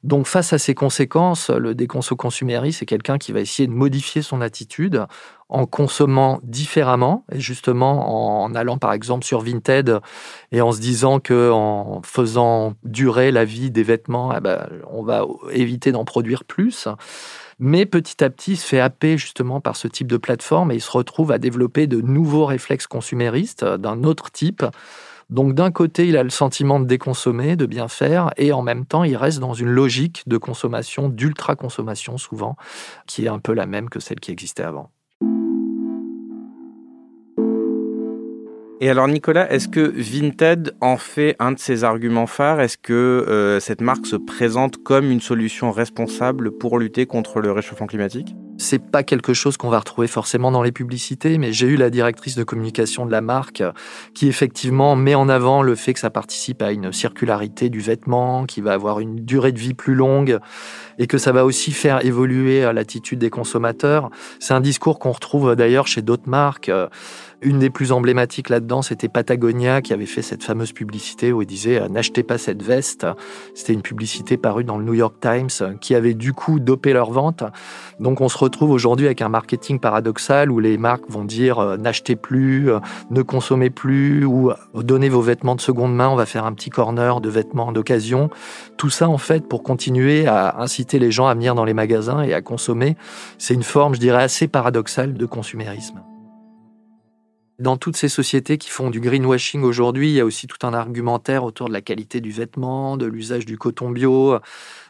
Donc, 0.03 0.27
face 0.27 0.53
à 0.53 0.57
ces 0.57 0.75
conséquences, 0.75 1.49
le 1.49 1.75
déconso 1.75 2.15
consumériste, 2.15 2.79
c'est 2.79 2.85
quelqu'un 2.85 3.17
qui 3.17 3.31
va 3.31 3.41
essayer 3.41 3.67
de 3.67 3.73
modifier 3.73 4.21
son 4.21 4.41
attitude 4.41 5.05
en 5.49 5.65
consommant 5.65 6.39
différemment 6.43 7.25
et 7.31 7.39
justement 7.39 8.43
en 8.43 8.53
allant 8.53 8.77
par 8.77 8.93
exemple 8.93 9.25
sur 9.25 9.41
Vinted 9.41 9.99
et 10.51 10.61
en 10.61 10.71
se 10.71 10.79
disant 10.79 11.19
que 11.19 11.49
en 11.51 12.01
faisant 12.03 12.75
durer 12.83 13.31
la 13.31 13.45
vie 13.45 13.71
des 13.71 13.81
vêtements, 13.81 14.31
eh 14.35 14.41
ben, 14.41 14.69
on 14.91 15.01
va 15.03 15.25
éviter 15.51 15.91
d'en 15.91 16.05
produire 16.05 16.43
plus 16.43 16.87
mais 17.59 17.85
petit 17.85 18.23
à 18.23 18.29
petit 18.29 18.53
il 18.53 18.57
se 18.57 18.65
fait 18.65 18.79
happer 18.79 19.17
justement 19.17 19.61
par 19.61 19.75
ce 19.75 19.87
type 19.87 20.07
de 20.07 20.17
plateforme 20.17 20.71
et 20.71 20.75
il 20.75 20.81
se 20.81 20.91
retrouve 20.91 21.31
à 21.31 21.37
développer 21.37 21.87
de 21.87 22.01
nouveaux 22.01 22.45
réflexes 22.45 22.87
consuméristes 22.87 23.63
d'un 23.63 24.03
autre 24.03 24.31
type. 24.31 24.63
Donc 25.29 25.53
d'un 25.53 25.69
côté, 25.69 26.07
il 26.07 26.17
a 26.17 26.23
le 26.23 26.31
sentiment 26.31 26.79
de 26.79 26.85
déconsommer, 26.85 27.55
de 27.55 27.67
bien 27.67 27.87
faire, 27.87 28.31
et 28.37 28.51
en 28.51 28.63
même 28.63 28.85
temps, 28.85 29.03
il 29.03 29.15
reste 29.15 29.39
dans 29.39 29.53
une 29.53 29.69
logique 29.69 30.23
de 30.27 30.37
consommation, 30.37 31.07
d'ultra-consommation 31.07 32.17
souvent, 32.17 32.55
qui 33.05 33.25
est 33.25 33.29
un 33.29 33.37
peu 33.37 33.53
la 33.53 33.67
même 33.67 33.89
que 33.89 33.99
celle 33.99 34.19
qui 34.19 34.31
existait 34.31 34.63
avant. 34.63 34.89
Et 38.81 38.89
alors 38.89 39.09
Nicolas, 39.09 39.51
est-ce 39.51 39.67
que 39.67 39.81
Vinted 39.81 40.73
en 40.79 40.95
fait 40.95 41.35
un 41.39 41.51
de 41.51 41.59
ses 41.59 41.83
arguments 41.83 42.27
phares? 42.27 42.61
Est-ce 42.61 42.77
que 42.77 42.93
euh, 42.93 43.59
cette 43.59 43.81
marque 43.81 44.05
se 44.05 44.15
présente 44.15 44.81
comme 44.81 45.11
une 45.11 45.19
solution 45.19 45.73
responsable 45.73 46.57
pour 46.57 46.79
lutter 46.79 47.05
contre 47.05 47.41
le 47.41 47.51
réchauffement 47.51 47.87
climatique? 47.87 48.33
C'est 48.57 48.79
pas 48.79 49.03
quelque 49.03 49.33
chose 49.33 49.55
qu'on 49.57 49.69
va 49.69 49.79
retrouver 49.79 50.07
forcément 50.07 50.51
dans 50.51 50.63
les 50.63 50.73
publicités, 50.73 51.37
mais 51.37 51.53
j'ai 51.53 51.67
eu 51.67 51.75
la 51.75 51.89
directrice 51.89 52.35
de 52.35 52.43
communication 52.43 53.05
de 53.05 53.11
la 53.11 53.21
marque 53.21 53.63
qui 54.13 54.27
effectivement 54.27 54.97
met 54.97 55.15
en 55.15 55.29
avant 55.29 55.61
le 55.61 55.75
fait 55.75 55.93
que 55.93 55.99
ça 55.99 56.09
participe 56.09 56.61
à 56.61 56.73
une 56.73 56.91
circularité 56.91 57.69
du 57.69 57.79
vêtement, 57.79 58.45
qui 58.45 58.59
va 58.59 58.73
avoir 58.73 58.99
une 58.99 59.15
durée 59.15 59.53
de 59.53 59.59
vie 59.59 59.73
plus 59.73 59.95
longue 59.95 60.39
et 60.97 61.07
que 61.07 61.17
ça 61.17 61.31
va 61.31 61.45
aussi 61.45 61.71
faire 61.71 62.05
évoluer 62.05 62.61
l'attitude 62.73 63.19
des 63.19 63.29
consommateurs. 63.29 64.09
C'est 64.39 64.53
un 64.53 64.61
discours 64.61 64.99
qu'on 64.99 65.11
retrouve 65.11 65.55
d'ailleurs 65.55 65.87
chez 65.87 66.01
d'autres 66.01 66.29
marques. 66.29 66.69
Une 67.41 67.59
des 67.59 67.69
plus 67.69 67.93
emblématiques 67.93 68.49
là-dedans, 68.49 68.81
c'était 68.81 69.07
Patagonia 69.07 69.81
qui 69.81 69.93
avait 69.93 70.05
fait 70.05 70.21
cette 70.21 70.43
fameuse 70.43 70.73
publicité 70.73 71.31
où 71.31 71.41
il 71.41 71.45
disait 71.45 71.79
euh, 71.79 71.87
N'achetez 71.87 72.21
pas 72.21 72.37
cette 72.37 72.61
veste. 72.61 73.07
C'était 73.53 73.71
une 73.71 73.81
publicité 73.81 74.35
parue 74.35 74.65
dans 74.65 74.77
le 74.77 74.83
New 74.83 74.93
York 74.93 75.15
Times 75.21 75.77
qui 75.79 75.95
avait 75.95 76.15
du 76.15 76.33
coup 76.33 76.59
dopé 76.59 76.91
leur 76.91 77.11
vente. 77.11 77.45
Donc 78.01 78.19
on 78.19 78.27
se 78.27 78.37
retrouve 78.37 78.71
aujourd'hui 78.71 79.05
avec 79.05 79.21
un 79.21 79.29
marketing 79.29 79.79
paradoxal 79.79 80.51
où 80.51 80.59
les 80.59 80.77
marques 80.77 81.09
vont 81.09 81.23
dire 81.23 81.59
euh, 81.59 81.77
N'achetez 81.77 82.17
plus, 82.17 82.69
euh, 82.71 82.79
ne 83.09 83.21
consommez 83.21 83.69
plus 83.69 84.25
ou 84.25 84.51
donnez 84.73 85.07
vos 85.07 85.21
vêtements 85.21 85.55
de 85.55 85.61
seconde 85.61 85.95
main, 85.95 86.09
on 86.09 86.17
va 86.17 86.25
faire 86.25 86.43
un 86.43 86.51
petit 86.51 86.69
corner 86.69 87.21
de 87.21 87.29
vêtements 87.29 87.71
d'occasion. 87.71 88.29
Tout 88.75 88.89
ça 88.89 89.07
en 89.07 89.17
fait 89.17 89.47
pour 89.47 89.63
continuer 89.63 90.27
à 90.27 90.59
inciter 90.59 90.99
les 90.99 91.11
gens 91.11 91.27
à 91.27 91.35
venir 91.35 91.55
dans 91.55 91.65
les 91.65 91.73
magasins 91.73 92.21
et 92.21 92.33
à 92.33 92.41
consommer. 92.41 92.97
C'est 93.37 93.53
une 93.53 93.63
forme, 93.63 93.95
je 93.95 93.99
dirais, 94.01 94.23
assez 94.23 94.49
paradoxale 94.49 95.13
de 95.13 95.25
consumérisme. 95.25 96.01
Dans 97.59 97.75
toutes 97.75 97.97
ces 97.97 98.07
sociétés 98.07 98.57
qui 98.57 98.69
font 98.69 98.89
du 98.89 99.01
greenwashing 99.01 99.63
aujourd'hui, 99.63 100.11
il 100.11 100.13
y 100.13 100.21
a 100.21 100.25
aussi 100.25 100.47
tout 100.47 100.65
un 100.65 100.73
argumentaire 100.73 101.43
autour 101.43 101.67
de 101.67 101.73
la 101.73 101.81
qualité 101.81 102.21
du 102.21 102.31
vêtement, 102.31 102.95
de 102.95 103.05
l'usage 103.05 103.45
du 103.45 103.57
coton 103.57 103.89
bio. 103.89 104.39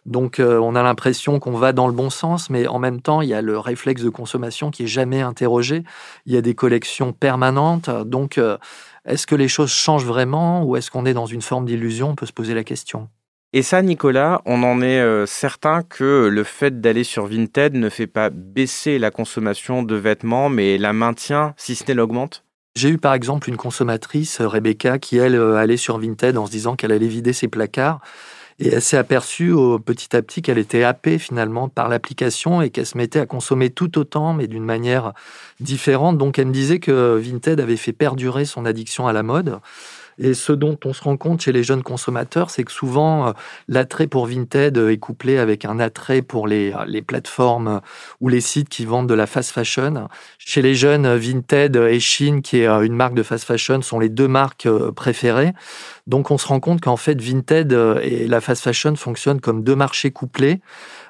Donc 0.06 0.40
euh, 0.40 0.60
on 0.60 0.76
a 0.76 0.84
l'impression 0.84 1.40
qu'on 1.40 1.58
va 1.58 1.74
dans 1.74 1.88
le 1.88 1.94
bon 1.94 2.12
sens, 2.12 2.52
mais 2.52 2.68
en 2.68 2.78
même 2.78 3.02
temps, 3.02 3.24
il 3.24 3.30
y 3.30 3.34
a 3.34 3.42
le 3.42 3.58
réflexe 3.58 4.04
de 4.04 4.10
consommation 4.10 4.70
qui 4.70 4.84
est 4.84 4.88
jamais 4.88 5.22
interrogé. 5.22 5.84
Il 6.28 6.34
y 6.34 6.38
a 6.38 6.42
des 6.42 6.54
collections 6.54 7.12
permanentes. 7.12 7.90
Donc 7.90 8.38
euh, 8.38 8.60
est-ce 9.04 9.26
que 9.26 9.34
les 9.34 9.48
choses 9.48 9.72
changent 9.72 10.06
vraiment 10.06 10.64
ou 10.64 10.76
est-ce 10.76 10.92
qu'on 10.92 11.08
est 11.08 11.16
dans 11.16 11.26
une 11.26 11.42
forme 11.42 11.66
d'illusion? 11.66 12.10
On 12.10 12.16
peut 12.16 12.28
se 12.28 12.34
poser 12.34 12.54
la 12.54 12.64
question. 12.64 13.10
Et 13.52 13.64
ça, 13.64 13.82
Nicolas, 13.82 14.44
on 14.46 14.62
en 14.62 14.84
est 14.84 15.00
euh, 15.00 15.26
certain 15.26 15.82
que 15.82 16.28
le 16.32 16.44
fait 16.44 16.82
d'aller 16.82 17.04
sur 17.04 17.26
Vinted 17.26 17.74
ne 17.74 17.90
fait 17.90 18.06
pas 18.06 18.30
baisser 18.30 19.00
la 19.00 19.10
consommation 19.10 19.82
de 19.82 19.96
vêtements, 19.96 20.50
mais 20.50 20.78
la 20.78 20.94
maintient, 20.94 21.56
si 21.58 21.74
ce 21.74 21.84
n'est 21.88 21.96
l'augmente? 21.96 22.44
J'ai 22.76 22.90
eu 22.90 22.98
par 22.98 23.14
exemple 23.14 23.50
une 23.50 23.58
consommatrice, 23.58 24.42
Rebecca, 24.42 25.00
qui 25.00 25.18
elle 25.18 25.36
euh, 25.36 25.58
allait 25.58 25.78
sur 25.78 25.98
Vinted 25.98 26.38
en 26.38 26.46
se 26.46 26.52
disant 26.52 26.76
qu'elle 26.76 26.92
allait 26.92 27.08
vider 27.08 27.34
ses 27.34 27.48
placards. 27.48 28.00
Et 28.62 28.68
elle 28.68 28.82
s'est 28.82 28.98
aperçue 28.98 29.54
petit 29.86 30.14
à 30.18 30.22
petit 30.22 30.42
qu'elle 30.42 30.58
était 30.58 30.84
happée 30.84 31.18
finalement 31.18 31.70
par 31.70 31.88
l'application 31.88 32.62
et 32.62 32.70
qu'elle 32.70 32.86
se 32.86 32.98
mettait 32.98 33.20
à 33.20 33.26
consommer 33.26 33.70
tout 33.70 33.98
autant, 33.98 34.34
mais 34.34 34.48
d'une 34.48 34.66
manière 34.66 35.14
différente. 35.62 36.18
Donc 36.18 36.38
elle 36.38 36.48
me 36.48 36.52
disait 36.52 36.80
que 36.80 37.18
Vinted 37.18 37.62
avait 37.62 37.78
fait 37.78 37.94
perdurer 37.94 38.44
son 38.44 38.66
addiction 38.66 39.08
à 39.08 39.14
la 39.14 39.24
mode. 39.24 39.60
Et 40.20 40.34
ce 40.34 40.52
dont 40.52 40.78
on 40.86 40.94
se 40.94 41.02
rend 41.02 41.16
compte 41.16 41.42
chez 41.42 41.52
les 41.52 41.64
jeunes 41.64 41.82
consommateurs, 41.82 42.50
c'est 42.50 42.64
que 42.64 42.72
souvent, 42.72 43.28
euh, 43.28 43.32
l'attrait 43.68 44.08
pour 44.08 44.28
Vinted 44.28 44.78
est 44.78 44.98
couplé 44.98 45.38
avec 45.38 45.64
un 45.64 45.80
attrait 45.80 46.22
pour 46.22 46.48
les, 46.48 46.74
euh, 46.74 46.84
les 46.86 47.02
plateformes 47.02 47.80
ou 48.20 48.28
les 48.28 48.42
sites 48.42 48.68
qui 48.68 48.86
vendent 48.86 49.08
de 49.08 49.14
la 49.14 49.28
fast 49.28 49.52
fashion. 49.52 50.10
Chez 50.38 50.62
les 50.62 50.76
jeunes, 50.76 51.08
Vinted 51.16 51.76
et 51.78 52.00
Shein, 52.00 52.42
qui 52.42 52.60
est 52.60 52.68
euh, 52.68 52.82
une 52.82 52.96
marque 52.96 53.14
de 53.14 53.24
fast 53.24 53.46
fashion, 53.46 53.82
sont 53.82 54.00
les 54.00 54.10
deux 54.10 54.28
marques 54.28 54.68
préférées. 54.96 55.54
Donc 56.06 56.32
on 56.32 56.38
se 56.38 56.48
rend 56.48 56.60
compte 56.60 56.82
qu'en 56.82 56.98
fait, 56.98 57.22
Vinted 57.22 57.72
et 58.02 58.28
la 58.28 58.42
fast 58.42 58.64
fashion 58.64 58.96
fonctionnent 58.96 59.40
comme 59.40 59.64
deux 59.64 59.76
marchés 59.76 60.12
couplés. 60.12 60.60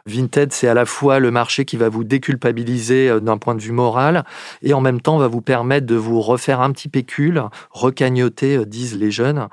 Vinted, 0.06 0.54
c'est 0.54 0.68
à 0.68 0.74
la 0.74 0.86
fois 0.86 1.20
le 1.20 1.32
marché 1.32 1.66
qui 1.66 1.78
va 1.78 1.90
vous 1.90 2.04
déculpabiliser 2.04 3.10
euh, 3.10 3.20
d'un 3.20 3.38
point 3.38 3.56
de 3.56 3.62
vue 3.62 3.72
moral 3.72 4.24
et 4.62 4.74
en 4.74 4.82
même 4.82 5.02
temps 5.02 5.18
va 5.18 5.28
vous 5.28 5.42
permettre 5.42 5.86
de 5.86 5.96
vous 5.96 6.22
refaire 6.22 6.62
un 6.62 6.72
petit 6.72 6.90
pécule, 6.90 7.44
recagnoter, 7.72 8.58
euh, 8.58 8.66
disent 8.66 8.98
les 8.98 9.12
jeunes, 9.12 9.48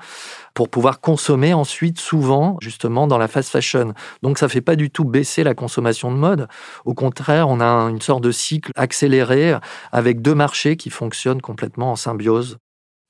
pour 0.53 0.69
pouvoir 0.69 1.01
consommer 1.01 1.53
ensuite 1.53 1.99
souvent 1.99 2.57
justement 2.61 3.07
dans 3.07 3.17
la 3.17 3.27
fast 3.27 3.49
fashion. 3.49 3.93
Donc 4.23 4.37
ça 4.37 4.49
fait 4.49 4.61
pas 4.61 4.75
du 4.75 4.89
tout 4.89 5.05
baisser 5.05 5.43
la 5.43 5.53
consommation 5.53 6.11
de 6.11 6.17
mode. 6.17 6.47
Au 6.85 6.93
contraire, 6.93 7.49
on 7.49 7.59
a 7.59 7.65
une 7.89 8.01
sorte 8.01 8.23
de 8.23 8.31
cycle 8.31 8.71
accéléré 8.75 9.55
avec 9.91 10.21
deux 10.21 10.35
marchés 10.35 10.77
qui 10.77 10.89
fonctionnent 10.89 11.41
complètement 11.41 11.91
en 11.91 11.95
symbiose. 11.95 12.57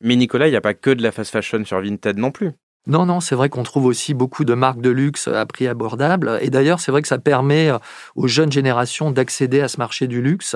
Mais 0.01 0.15
Nicolas, 0.15 0.47
il 0.47 0.51
n'y 0.51 0.57
a 0.57 0.61
pas 0.61 0.73
que 0.73 0.91
de 0.91 1.01
la 1.01 1.11
fast 1.11 1.31
fashion 1.31 1.63
sur 1.65 1.81
Vinted 1.81 2.17
non 2.17 2.31
plus. 2.31 2.51
Non, 2.87 3.05
non, 3.05 3.19
c'est 3.19 3.35
vrai 3.35 3.49
qu'on 3.49 3.63
trouve 3.63 3.85
aussi 3.85 4.13
beaucoup 4.13 4.45
de 4.45 4.53
marques 4.53 4.79
de 4.79 4.89
luxe 4.89 5.27
à 5.27 5.45
prix 5.45 5.67
abordable. 5.67 6.39
Et 6.41 6.49
d'ailleurs, 6.49 6.79
c'est 6.79 6.89
vrai 6.91 7.01
que 7.01 7.09
ça 7.09 7.17
permet 7.17 7.69
euh, 7.69 7.79
aux 8.15 8.27
jeunes 8.27 8.51
générations 8.51 9.11
d'accéder 9.11 9.59
à 9.59 9.67
ce 9.67 9.77
marché 9.77 10.07
du 10.07 10.21
luxe, 10.21 10.55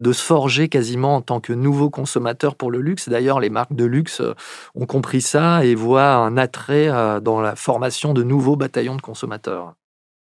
de 0.00 0.12
se 0.12 0.22
forger 0.22 0.70
quasiment 0.70 1.16
en 1.16 1.20
tant 1.20 1.38
que 1.38 1.52
nouveaux 1.52 1.90
consommateurs 1.90 2.54
pour 2.54 2.70
le 2.70 2.80
luxe. 2.80 3.10
D'ailleurs, 3.10 3.40
les 3.40 3.50
marques 3.50 3.74
de 3.74 3.84
luxe 3.84 4.22
euh, 4.22 4.32
ont 4.74 4.86
compris 4.86 5.20
ça 5.20 5.66
et 5.66 5.74
voient 5.74 6.14
un 6.14 6.38
attrait 6.38 6.88
euh, 6.88 7.20
dans 7.20 7.42
la 7.42 7.54
formation 7.56 8.14
de 8.14 8.22
nouveaux 8.22 8.56
bataillons 8.56 8.96
de 8.96 9.02
consommateurs. 9.02 9.74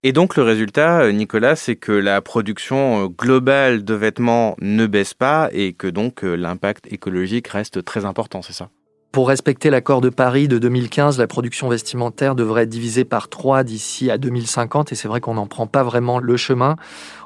Et 0.02 0.14
donc 0.14 0.38
le 0.38 0.44
résultat, 0.44 1.12
Nicolas, 1.12 1.56
c'est 1.56 1.76
que 1.76 1.92
la 1.92 2.22
production 2.22 3.06
globale 3.06 3.84
de 3.84 3.94
vêtements 3.94 4.56
ne 4.62 4.88
baisse 4.88 5.14
pas 5.14 5.50
et 5.52 5.74
que 5.74 5.88
donc 5.88 6.22
l'impact 6.22 6.92
écologique 6.92 7.48
reste 7.48 7.84
très 7.84 8.06
important, 8.06 8.44
c'est 8.44 8.54
ça? 8.54 8.70
Pour 9.16 9.30
respecter 9.30 9.70
l'accord 9.70 10.02
de 10.02 10.10
Paris 10.10 10.50
de 10.50 10.58
2015, 10.58 11.20
la 11.20 11.26
production 11.26 11.70
vestimentaire 11.70 12.36
devrait 12.36 12.64
être 12.64 12.70
divisée 12.70 13.06
par 13.06 13.30
trois 13.30 13.64
d'ici 13.64 14.12
à 14.12 14.18
2050 14.18 14.92
et 14.92 14.96
c'est 14.96 15.08
vrai 15.08 15.22
qu'on 15.22 15.36
n'en 15.36 15.48
prend 15.48 15.68
pas 15.68 15.84
vraiment 15.84 16.20
le 16.20 16.36
chemin. 16.36 16.76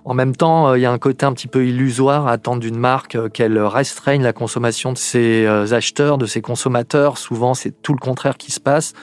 En 0.06 0.14
même 0.14 0.36
temps, 0.36 0.68
euh, 0.68 0.78
il 0.78 0.82
y 0.82 0.86
a 0.86 0.92
un 0.92 1.00
côté 1.00 1.26
un 1.26 1.34
petit 1.34 1.48
peu 1.48 1.66
illusoire 1.66 2.28
à 2.28 2.34
attendre 2.34 2.60
d'une 2.60 2.78
marque 2.78 3.16
euh, 3.16 3.28
qu'elle 3.28 3.58
restreigne 3.58 4.22
la 4.22 4.34
consommation 4.34 4.94
de 4.94 5.00
ses 5.00 5.48
euh, 5.48 5.74
acheteurs, 5.74 6.20
de 6.20 6.28
ses 6.28 6.42
consommateurs. 6.42 7.18
Souvent, 7.18 7.56
c'est 7.56 7.82
tout 7.82 7.94
le 7.94 8.00
contraire 8.00 8.38
qui 8.38 8.52
se 8.52 8.60
passe. 8.60 8.94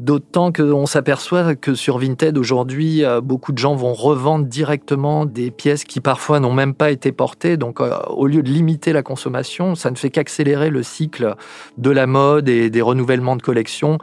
D'autant 0.00 0.50
qu'on 0.50 0.86
s'aperçoit 0.86 1.54
que 1.54 1.74
sur 1.74 1.98
Vinted 1.98 2.38
aujourd'hui, 2.38 3.04
euh, 3.04 3.20
beaucoup 3.20 3.52
de 3.52 3.58
gens 3.58 3.74
vont 3.74 3.92
revendre 3.92 4.46
directement 4.46 5.26
des 5.26 5.50
pièces 5.50 5.84
qui 5.84 6.00
parfois 6.00 6.40
n'ont 6.40 6.54
même 6.54 6.72
pas 6.72 6.90
été 6.90 7.12
portées. 7.12 7.58
Donc 7.58 7.82
euh, 7.82 7.98
au 8.08 8.26
lieu 8.26 8.42
de 8.42 8.48
limiter 8.48 8.94
la 8.94 9.02
consommation, 9.02 9.74
ça 9.74 9.90
ne 9.90 9.96
fait 9.96 10.08
qu'accélérer 10.08 10.70
le 10.70 10.82
cycle 10.82 11.34
de 11.76 11.90
la 11.90 12.06
mode 12.06 12.48
et 12.48 12.70
des 12.70 12.80
renouvellements 12.80 13.36
de 13.36 13.42
collections. 13.42 13.98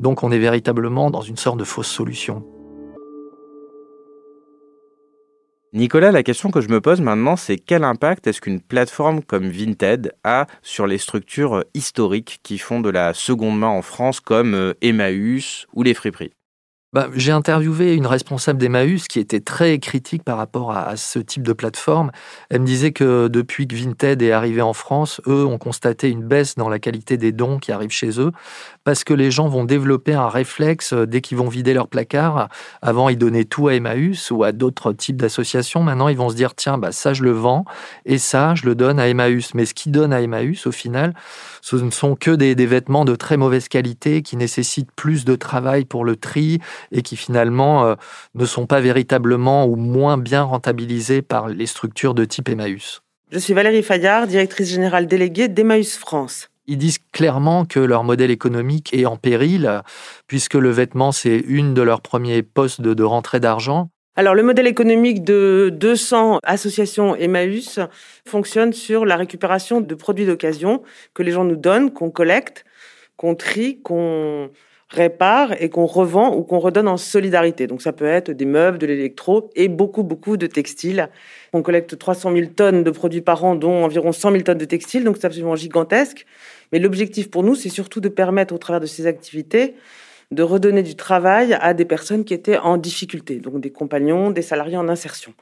Donc 0.00 0.24
on 0.24 0.32
est 0.32 0.38
véritablement 0.40 1.12
dans 1.12 1.22
une 1.22 1.36
sorte 1.36 1.60
de 1.60 1.64
fausse 1.64 1.86
solution. 1.86 2.42
Nicolas, 5.72 6.12
la 6.12 6.22
question 6.22 6.50
que 6.50 6.60
je 6.60 6.68
me 6.68 6.80
pose 6.80 7.00
maintenant, 7.00 7.36
c'est 7.36 7.58
quel 7.58 7.82
impact 7.82 8.26
est-ce 8.26 8.40
qu'une 8.40 8.60
plateforme 8.60 9.22
comme 9.22 9.48
Vinted 9.48 10.12
a 10.22 10.46
sur 10.62 10.86
les 10.86 10.96
structures 10.96 11.64
historiques 11.74 12.40
qui 12.42 12.58
font 12.58 12.80
de 12.80 12.88
la 12.88 13.14
seconde 13.14 13.58
main 13.58 13.68
en 13.68 13.82
France 13.82 14.20
comme 14.20 14.54
euh, 14.54 14.74
Emmaüs 14.80 15.66
ou 15.74 15.82
les 15.82 15.94
friperies? 15.94 16.32
Bah, 16.92 17.08
j'ai 17.14 17.32
interviewé 17.32 17.94
une 17.94 18.06
responsable 18.06 18.58
d'Emmaüs 18.58 19.08
qui 19.08 19.18
était 19.18 19.40
très 19.40 19.78
critique 19.80 20.22
par 20.22 20.38
rapport 20.38 20.70
à, 20.70 20.96
ce 20.96 21.18
type 21.18 21.42
de 21.42 21.52
plateforme. 21.52 22.12
Elle 22.48 22.60
me 22.60 22.66
disait 22.66 22.92
que 22.92 23.28
depuis 23.28 23.66
que 23.66 23.74
Vinted 23.74 24.22
est 24.22 24.30
arrivé 24.30 24.62
en 24.62 24.72
France, 24.72 25.20
eux 25.26 25.44
ont 25.44 25.58
constaté 25.58 26.08
une 26.08 26.22
baisse 26.22 26.54
dans 26.54 26.68
la 26.68 26.78
qualité 26.78 27.16
des 27.16 27.32
dons 27.32 27.58
qui 27.58 27.72
arrivent 27.72 27.90
chez 27.90 28.20
eux 28.20 28.30
parce 28.84 29.02
que 29.02 29.12
les 29.12 29.32
gens 29.32 29.48
vont 29.48 29.64
développer 29.64 30.14
un 30.14 30.28
réflexe 30.28 30.92
euh, 30.92 31.06
dès 31.06 31.20
qu'ils 31.20 31.36
vont 31.36 31.48
vider 31.48 31.74
leur 31.74 31.88
placard. 31.88 32.48
Avant, 32.82 33.08
ils 33.08 33.18
donnaient 33.18 33.44
tout 33.44 33.66
à 33.66 33.74
Emmaüs 33.74 34.30
ou 34.30 34.44
à 34.44 34.52
d'autres 34.52 34.92
types 34.92 35.16
d'associations. 35.16 35.82
Maintenant, 35.82 36.06
ils 36.06 36.16
vont 36.16 36.30
se 36.30 36.36
dire 36.36 36.54
tiens, 36.54 36.78
bah, 36.78 36.92
ça 36.92 37.12
je 37.12 37.24
le 37.24 37.32
vends 37.32 37.64
et 38.04 38.16
ça 38.16 38.54
je 38.54 38.64
le 38.64 38.76
donne 38.76 39.00
à 39.00 39.08
Emmaüs. 39.08 39.54
Mais 39.54 39.66
ce 39.66 39.74
qu'ils 39.74 39.92
donnent 39.92 40.12
à 40.12 40.22
Emmaüs, 40.22 40.66
au 40.66 40.72
final, 40.72 41.14
ce 41.62 41.74
ne 41.76 41.90
sont 41.90 42.14
que 42.14 42.30
des, 42.30 42.54
des 42.54 42.66
vêtements 42.66 43.04
de 43.04 43.16
très 43.16 43.36
mauvaise 43.36 43.68
qualité 43.68 44.22
qui 44.22 44.36
nécessitent 44.36 44.92
plus 44.92 45.24
de 45.24 45.34
travail 45.34 45.84
pour 45.84 46.04
le 46.04 46.14
tri 46.14 46.60
et 46.92 47.02
qui 47.02 47.16
finalement 47.16 47.86
euh, 47.86 47.94
ne 48.34 48.46
sont 48.46 48.66
pas 48.66 48.80
véritablement 48.80 49.66
ou 49.66 49.76
moins 49.76 50.18
bien 50.18 50.42
rentabilisés 50.42 51.22
par 51.22 51.48
les 51.48 51.66
structures 51.66 52.14
de 52.14 52.24
type 52.24 52.48
Emmaüs. 52.48 53.02
Je 53.32 53.38
suis 53.38 53.54
Valérie 53.54 53.82
Fayard, 53.82 54.26
directrice 54.26 54.70
générale 54.70 55.06
déléguée 55.06 55.48
d'Emmaüs 55.48 55.96
France. 55.96 56.48
Ils 56.68 56.78
disent 56.78 56.98
clairement 57.12 57.64
que 57.64 57.80
leur 57.80 58.04
modèle 58.04 58.30
économique 58.30 58.92
est 58.92 59.06
en 59.06 59.16
péril, 59.16 59.82
puisque 60.26 60.54
le 60.54 60.70
vêtement, 60.70 61.12
c'est 61.12 61.36
une 61.46 61.74
de 61.74 61.82
leurs 61.82 62.00
premiers 62.00 62.42
postes 62.42 62.80
de, 62.80 62.94
de 62.94 63.02
rentrée 63.04 63.40
d'argent. 63.40 63.88
Alors, 64.18 64.34
le 64.34 64.42
modèle 64.42 64.66
économique 64.66 65.24
de 65.24 65.70
200 65.74 66.40
associations 66.42 67.14
Emmaüs 67.16 67.78
fonctionne 68.26 68.72
sur 68.72 69.04
la 69.04 69.16
récupération 69.16 69.80
de 69.80 69.94
produits 69.94 70.24
d'occasion 70.24 70.82
que 71.12 71.22
les 71.22 71.32
gens 71.32 71.44
nous 71.44 71.56
donnent, 71.56 71.92
qu'on 71.92 72.10
collecte, 72.10 72.64
qu'on 73.16 73.34
trie, 73.34 73.80
qu'on 73.82 74.50
répare 74.88 75.60
et 75.60 75.68
qu'on 75.68 75.86
revend 75.86 76.34
ou 76.34 76.42
qu'on 76.42 76.58
redonne 76.58 76.88
en 76.88 76.96
solidarité. 76.96 77.66
Donc 77.66 77.82
ça 77.82 77.92
peut 77.92 78.06
être 78.06 78.30
des 78.30 78.44
meubles, 78.44 78.78
de 78.78 78.86
l'électro 78.86 79.50
et 79.56 79.68
beaucoup, 79.68 80.02
beaucoup 80.02 80.36
de 80.36 80.46
textiles. 80.46 81.08
On 81.52 81.62
collecte 81.62 81.98
300 81.98 82.32
000 82.32 82.46
tonnes 82.54 82.84
de 82.84 82.90
produits 82.90 83.20
par 83.20 83.44
an, 83.44 83.56
dont 83.56 83.84
environ 83.84 84.12
100 84.12 84.30
000 84.30 84.42
tonnes 84.42 84.58
de 84.58 84.64
textiles, 84.64 85.04
donc 85.04 85.16
c'est 85.20 85.26
absolument 85.26 85.56
gigantesque. 85.56 86.26
Mais 86.72 86.78
l'objectif 86.78 87.30
pour 87.30 87.42
nous, 87.42 87.54
c'est 87.54 87.68
surtout 87.68 88.00
de 88.00 88.08
permettre 88.08 88.54
au 88.54 88.58
travers 88.58 88.80
de 88.80 88.86
ces 88.86 89.06
activités 89.06 89.74
de 90.32 90.42
redonner 90.42 90.82
du 90.82 90.96
travail 90.96 91.56
à 91.60 91.74
des 91.74 91.84
personnes 91.84 92.24
qui 92.24 92.34
étaient 92.34 92.58
en 92.58 92.76
difficulté, 92.76 93.36
donc 93.36 93.60
des 93.60 93.70
compagnons, 93.70 94.30
des 94.30 94.42
salariés 94.42 94.76
en 94.76 94.88
insertion. 94.88 95.34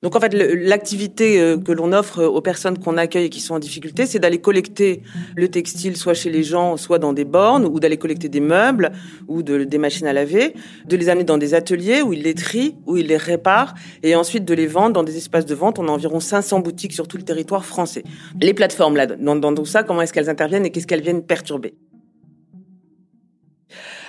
Donc 0.00 0.14
en 0.14 0.20
fait, 0.20 0.32
l'activité 0.32 1.40
euh, 1.40 1.58
que 1.58 1.72
l'on 1.72 1.92
offre 1.92 2.22
aux 2.22 2.40
personnes 2.40 2.78
qu'on 2.78 2.96
accueille 2.96 3.24
et 3.24 3.30
qui 3.30 3.40
sont 3.40 3.54
en 3.54 3.58
difficulté, 3.58 4.06
c'est 4.06 4.20
d'aller 4.20 4.40
collecter 4.40 5.02
le 5.34 5.48
textile 5.48 5.96
soit 5.96 6.14
chez 6.14 6.30
les 6.30 6.44
gens, 6.44 6.76
soit 6.76 7.00
dans 7.00 7.12
des 7.12 7.24
bornes, 7.24 7.64
ou 7.64 7.80
d'aller 7.80 7.96
collecter 7.96 8.28
des 8.28 8.38
meubles 8.38 8.92
ou 9.26 9.42
de, 9.42 9.64
des 9.64 9.78
machines 9.78 10.06
à 10.06 10.12
laver, 10.12 10.54
de 10.86 10.96
les 10.96 11.08
amener 11.08 11.24
dans 11.24 11.36
des 11.36 11.52
ateliers 11.54 12.00
où 12.02 12.12
ils 12.12 12.22
les 12.22 12.34
trient, 12.34 12.76
où 12.86 12.96
ils 12.96 13.08
les 13.08 13.16
réparent, 13.16 13.74
et 14.04 14.14
ensuite 14.14 14.44
de 14.44 14.54
les 14.54 14.68
vendre 14.68 14.92
dans 14.92 15.02
des 15.02 15.16
espaces 15.16 15.46
de 15.46 15.54
vente. 15.56 15.80
On 15.80 15.88
a 15.88 15.90
environ 15.90 16.20
500 16.20 16.60
boutiques 16.60 16.92
sur 16.92 17.08
tout 17.08 17.16
le 17.16 17.24
territoire 17.24 17.64
français. 17.64 18.04
Les 18.40 18.54
plateformes, 18.54 18.94
là, 18.94 19.06
dans, 19.06 19.34
dans 19.34 19.52
tout 19.52 19.66
ça, 19.66 19.82
comment 19.82 20.02
est-ce 20.02 20.12
qu'elles 20.12 20.30
interviennent 20.30 20.64
et 20.64 20.70
qu'est-ce 20.70 20.86
qu'elles 20.86 21.02
viennent 21.02 21.24
perturber? 21.24 21.74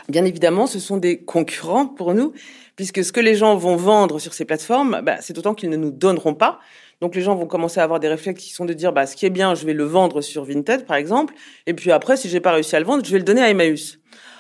Bien 0.09 0.25
évidemment, 0.25 0.65
ce 0.65 0.79
sont 0.79 0.97
des 0.97 1.19
concurrents 1.23 1.85
pour 1.85 2.15
nous, 2.15 2.33
puisque 2.75 3.03
ce 3.03 3.11
que 3.11 3.19
les 3.19 3.35
gens 3.35 3.55
vont 3.55 3.75
vendre 3.75 4.17
sur 4.17 4.33
ces 4.33 4.43
plateformes, 4.43 5.01
bah, 5.03 5.17
c'est 5.21 5.37
autant 5.37 5.53
qu'ils 5.53 5.69
ne 5.69 5.77
nous 5.77 5.91
donneront 5.91 6.33
pas. 6.33 6.59
Donc 6.99 7.13
les 7.13 7.21
gens 7.21 7.35
vont 7.35 7.45
commencer 7.45 7.79
à 7.79 7.83
avoir 7.83 7.99
des 7.99 8.07
réflexes 8.07 8.43
qui 8.43 8.51
sont 8.51 8.65
de 8.65 8.73
dire, 8.73 8.91
bah, 8.91 9.05
ce 9.05 9.15
qui 9.15 9.27
est 9.27 9.29
bien, 9.29 9.53
je 9.53 9.67
vais 9.67 9.73
le 9.73 9.83
vendre 9.83 10.21
sur 10.21 10.45
Vinted, 10.45 10.87
par 10.87 10.97
exemple, 10.97 11.35
et 11.67 11.75
puis 11.75 11.91
après, 11.91 12.17
si 12.17 12.27
j'ai 12.27 12.39
pas 12.39 12.51
réussi 12.51 12.75
à 12.75 12.79
le 12.79 12.87
vendre, 12.87 13.05
je 13.05 13.11
vais 13.11 13.19
le 13.19 13.23
donner 13.23 13.41
à 13.41 13.51
Emmaüs. 13.51 13.99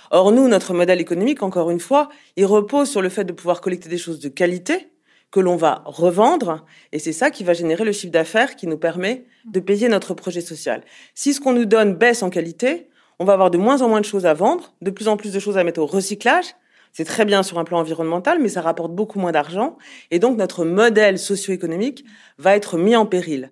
Or, 0.09 0.31
nous, 0.31 0.47
notre 0.47 0.73
modèle 0.73 0.99
économique, 0.99 1.43
encore 1.43 1.69
une 1.69 1.79
fois, 1.79 2.09
il 2.35 2.47
repose 2.47 2.89
sur 2.89 3.03
le 3.03 3.09
fait 3.09 3.23
de 3.23 3.31
pouvoir 3.31 3.61
collecter 3.61 3.89
des 3.89 3.99
choses 3.99 4.19
de 4.19 4.29
qualité 4.29 4.87
que 5.29 5.39
l'on 5.39 5.55
va 5.55 5.83
revendre, 5.85 6.65
et 6.91 6.97
c'est 6.97 7.13
ça 7.13 7.29
qui 7.29 7.43
va 7.43 7.53
générer 7.53 7.83
le 7.83 7.91
chiffre 7.91 8.11
d'affaires 8.11 8.55
qui 8.55 8.65
nous 8.65 8.79
permet 8.79 9.25
de 9.45 9.59
payer 9.59 9.87
notre 9.87 10.15
projet 10.15 10.41
social. 10.41 10.81
Si 11.13 11.35
ce 11.35 11.39
qu'on 11.39 11.53
nous 11.53 11.65
donne 11.65 11.93
baisse 11.93 12.23
en 12.23 12.31
qualité, 12.31 12.89
on 13.19 13.25
va 13.25 13.33
avoir 13.33 13.51
de 13.51 13.57
moins 13.57 13.81
en 13.81 13.89
moins 13.89 14.01
de 14.01 14.05
choses 14.05 14.25
à 14.25 14.33
vendre, 14.33 14.73
de 14.81 14.91
plus 14.91 15.07
en 15.07 15.17
plus 15.17 15.33
de 15.33 15.39
choses 15.39 15.57
à 15.57 15.63
mettre 15.63 15.81
au 15.81 15.85
recyclage, 15.85 16.55
c'est 16.91 17.05
très 17.05 17.25
bien 17.25 17.43
sur 17.43 17.59
un 17.59 17.63
plan 17.63 17.79
environnemental, 17.79 18.39
mais 18.39 18.49
ça 18.49 18.61
rapporte 18.61 18.91
beaucoup 18.91 19.19
moins 19.19 19.31
d'argent. 19.31 19.77
Et 20.11 20.19
donc, 20.19 20.37
notre 20.37 20.65
modèle 20.65 21.19
socio-économique 21.19 22.03
va 22.37 22.55
être 22.55 22.77
mis 22.77 22.95
en 22.95 23.05
péril. 23.05 23.51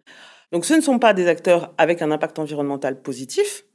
Donc, 0.51 0.65
ce 0.65 0.73
ne 0.73 0.81
sont 0.81 0.97
pas 0.97 1.13
des 1.13 1.27
acteurs 1.27 1.73
avec 1.77 2.01
un 2.01 2.11
impact 2.11 2.39
environnemental 2.39 2.99
positif, 3.01 3.65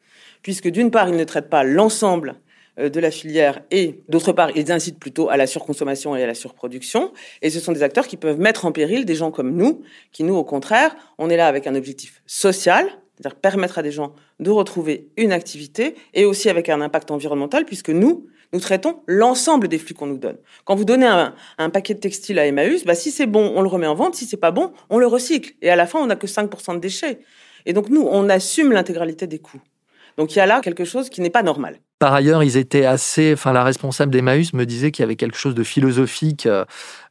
puisque 0.43 0.69
d'une 0.69 0.91
part, 0.91 1.09
ils 1.09 1.17
ne 1.17 1.25
traitent 1.25 1.51
pas 1.51 1.63
l'ensemble 1.63 2.41
euh, 2.79 2.89
de 2.89 2.99
la 2.99 3.11
filière 3.11 3.63
et 3.71 4.03
d'autre 4.09 4.33
part, 4.33 4.51
ils 4.57 4.73
incitent 4.73 4.99
plutôt 4.99 5.29
à 5.29 5.37
la 5.37 5.47
surconsommation 5.47 6.17
et 6.17 6.23
à 6.23 6.27
la 6.27 6.35
surproduction. 6.35 7.13
Et 7.43 7.51
ce 7.51 7.61
sont 7.61 7.73
des 7.73 7.83
acteurs 7.83 8.07
qui 8.07 8.17
peuvent 8.17 8.41
mettre 8.41 8.65
en 8.65 8.73
péril 8.73 9.05
des 9.05 9.15
gens 9.15 9.31
comme 9.31 9.55
nous, 9.55 9.83
qui 10.11 10.25
nous, 10.25 10.35
au 10.35 10.45
contraire, 10.45 10.97
on 11.19 11.29
est 11.29 11.37
là 11.37 11.47
avec 11.47 11.67
un 11.67 11.75
objectif 11.75 12.23
social, 12.27 12.89
c'est-à-dire 13.23 13.39
permettre 13.39 13.79
à 13.79 13.83
des 13.83 13.93
gens 13.93 14.15
de 14.41 14.51
retrouver 14.51 15.09
une 15.17 15.33
activité 15.33 15.95
et 16.15 16.25
aussi 16.25 16.51
avec 16.51 16.69
un 16.69 16.81
impact 16.81 17.11
environnemental, 17.11 17.65
puisque 17.65 17.91
nous, 17.91 18.27
nous 18.53 18.61
traitons 18.61 19.01
l'ensemble 19.07 19.69
des 19.69 19.79
flux 19.79 19.95
qu'on 19.95 20.07
nous 20.07 20.19
donne. 20.19 20.37
Quand 20.65 20.75
vous 20.75 20.85
donnez 20.85 21.07
un, 21.07 21.71
paquet 21.71 21.95
de 21.95 22.01
textile 22.01 22.39
à 22.39 22.47
Emmaüs, 22.47 22.85
bah, 22.85 22.95
si 22.95 23.11
c'est 23.11 23.27
bon, 23.27 23.53
on 23.55 23.63
le 23.63 23.69
remet 23.69 23.87
en 23.87 23.95
vente. 23.95 24.15
Si 24.15 24.27
c'est 24.27 24.37
pas 24.37 24.51
bon, 24.51 24.73
on 24.91 24.99
le 24.99 25.07
recycle. 25.07 25.53
Et 25.63 25.71
à 25.71 25.77
la 25.77 25.87
fin, 25.87 26.01
on 26.01 26.07
n'a 26.07 26.17
que 26.17 26.27
5% 26.27 26.75
de 26.75 26.81
déchets. 26.81 27.21
Et 27.65 27.73
donc, 27.73 27.89
nous, 27.89 28.03
on 28.03 28.29
assume 28.29 28.73
l'intégralité 28.73 29.27
des 29.27 29.39
coûts. 29.39 29.63
Donc, 30.19 30.35
il 30.35 30.39
y 30.39 30.41
a 30.41 30.47
là 30.47 30.61
quelque 30.61 30.85
chose 30.85 31.09
qui 31.09 31.21
n'est 31.21 31.31
pas 31.31 31.43
normal. 31.43 31.79
Par 32.03 32.15
ailleurs, 32.15 32.43
ils 32.43 32.57
étaient 32.57 32.85
assez. 32.85 33.33
Enfin, 33.33 33.53
la 33.53 33.63
responsable 33.63 34.11
d'Emmaüs 34.11 34.55
me 34.55 34.67
disait 34.67 34.91
qu'il 34.91 35.05
y 35.05 35.07
avait 35.07 35.15
quelque 35.15 35.39
chose 35.39 35.55
de 35.55 35.63
philosophique 35.63 36.47
euh, 36.47 36.65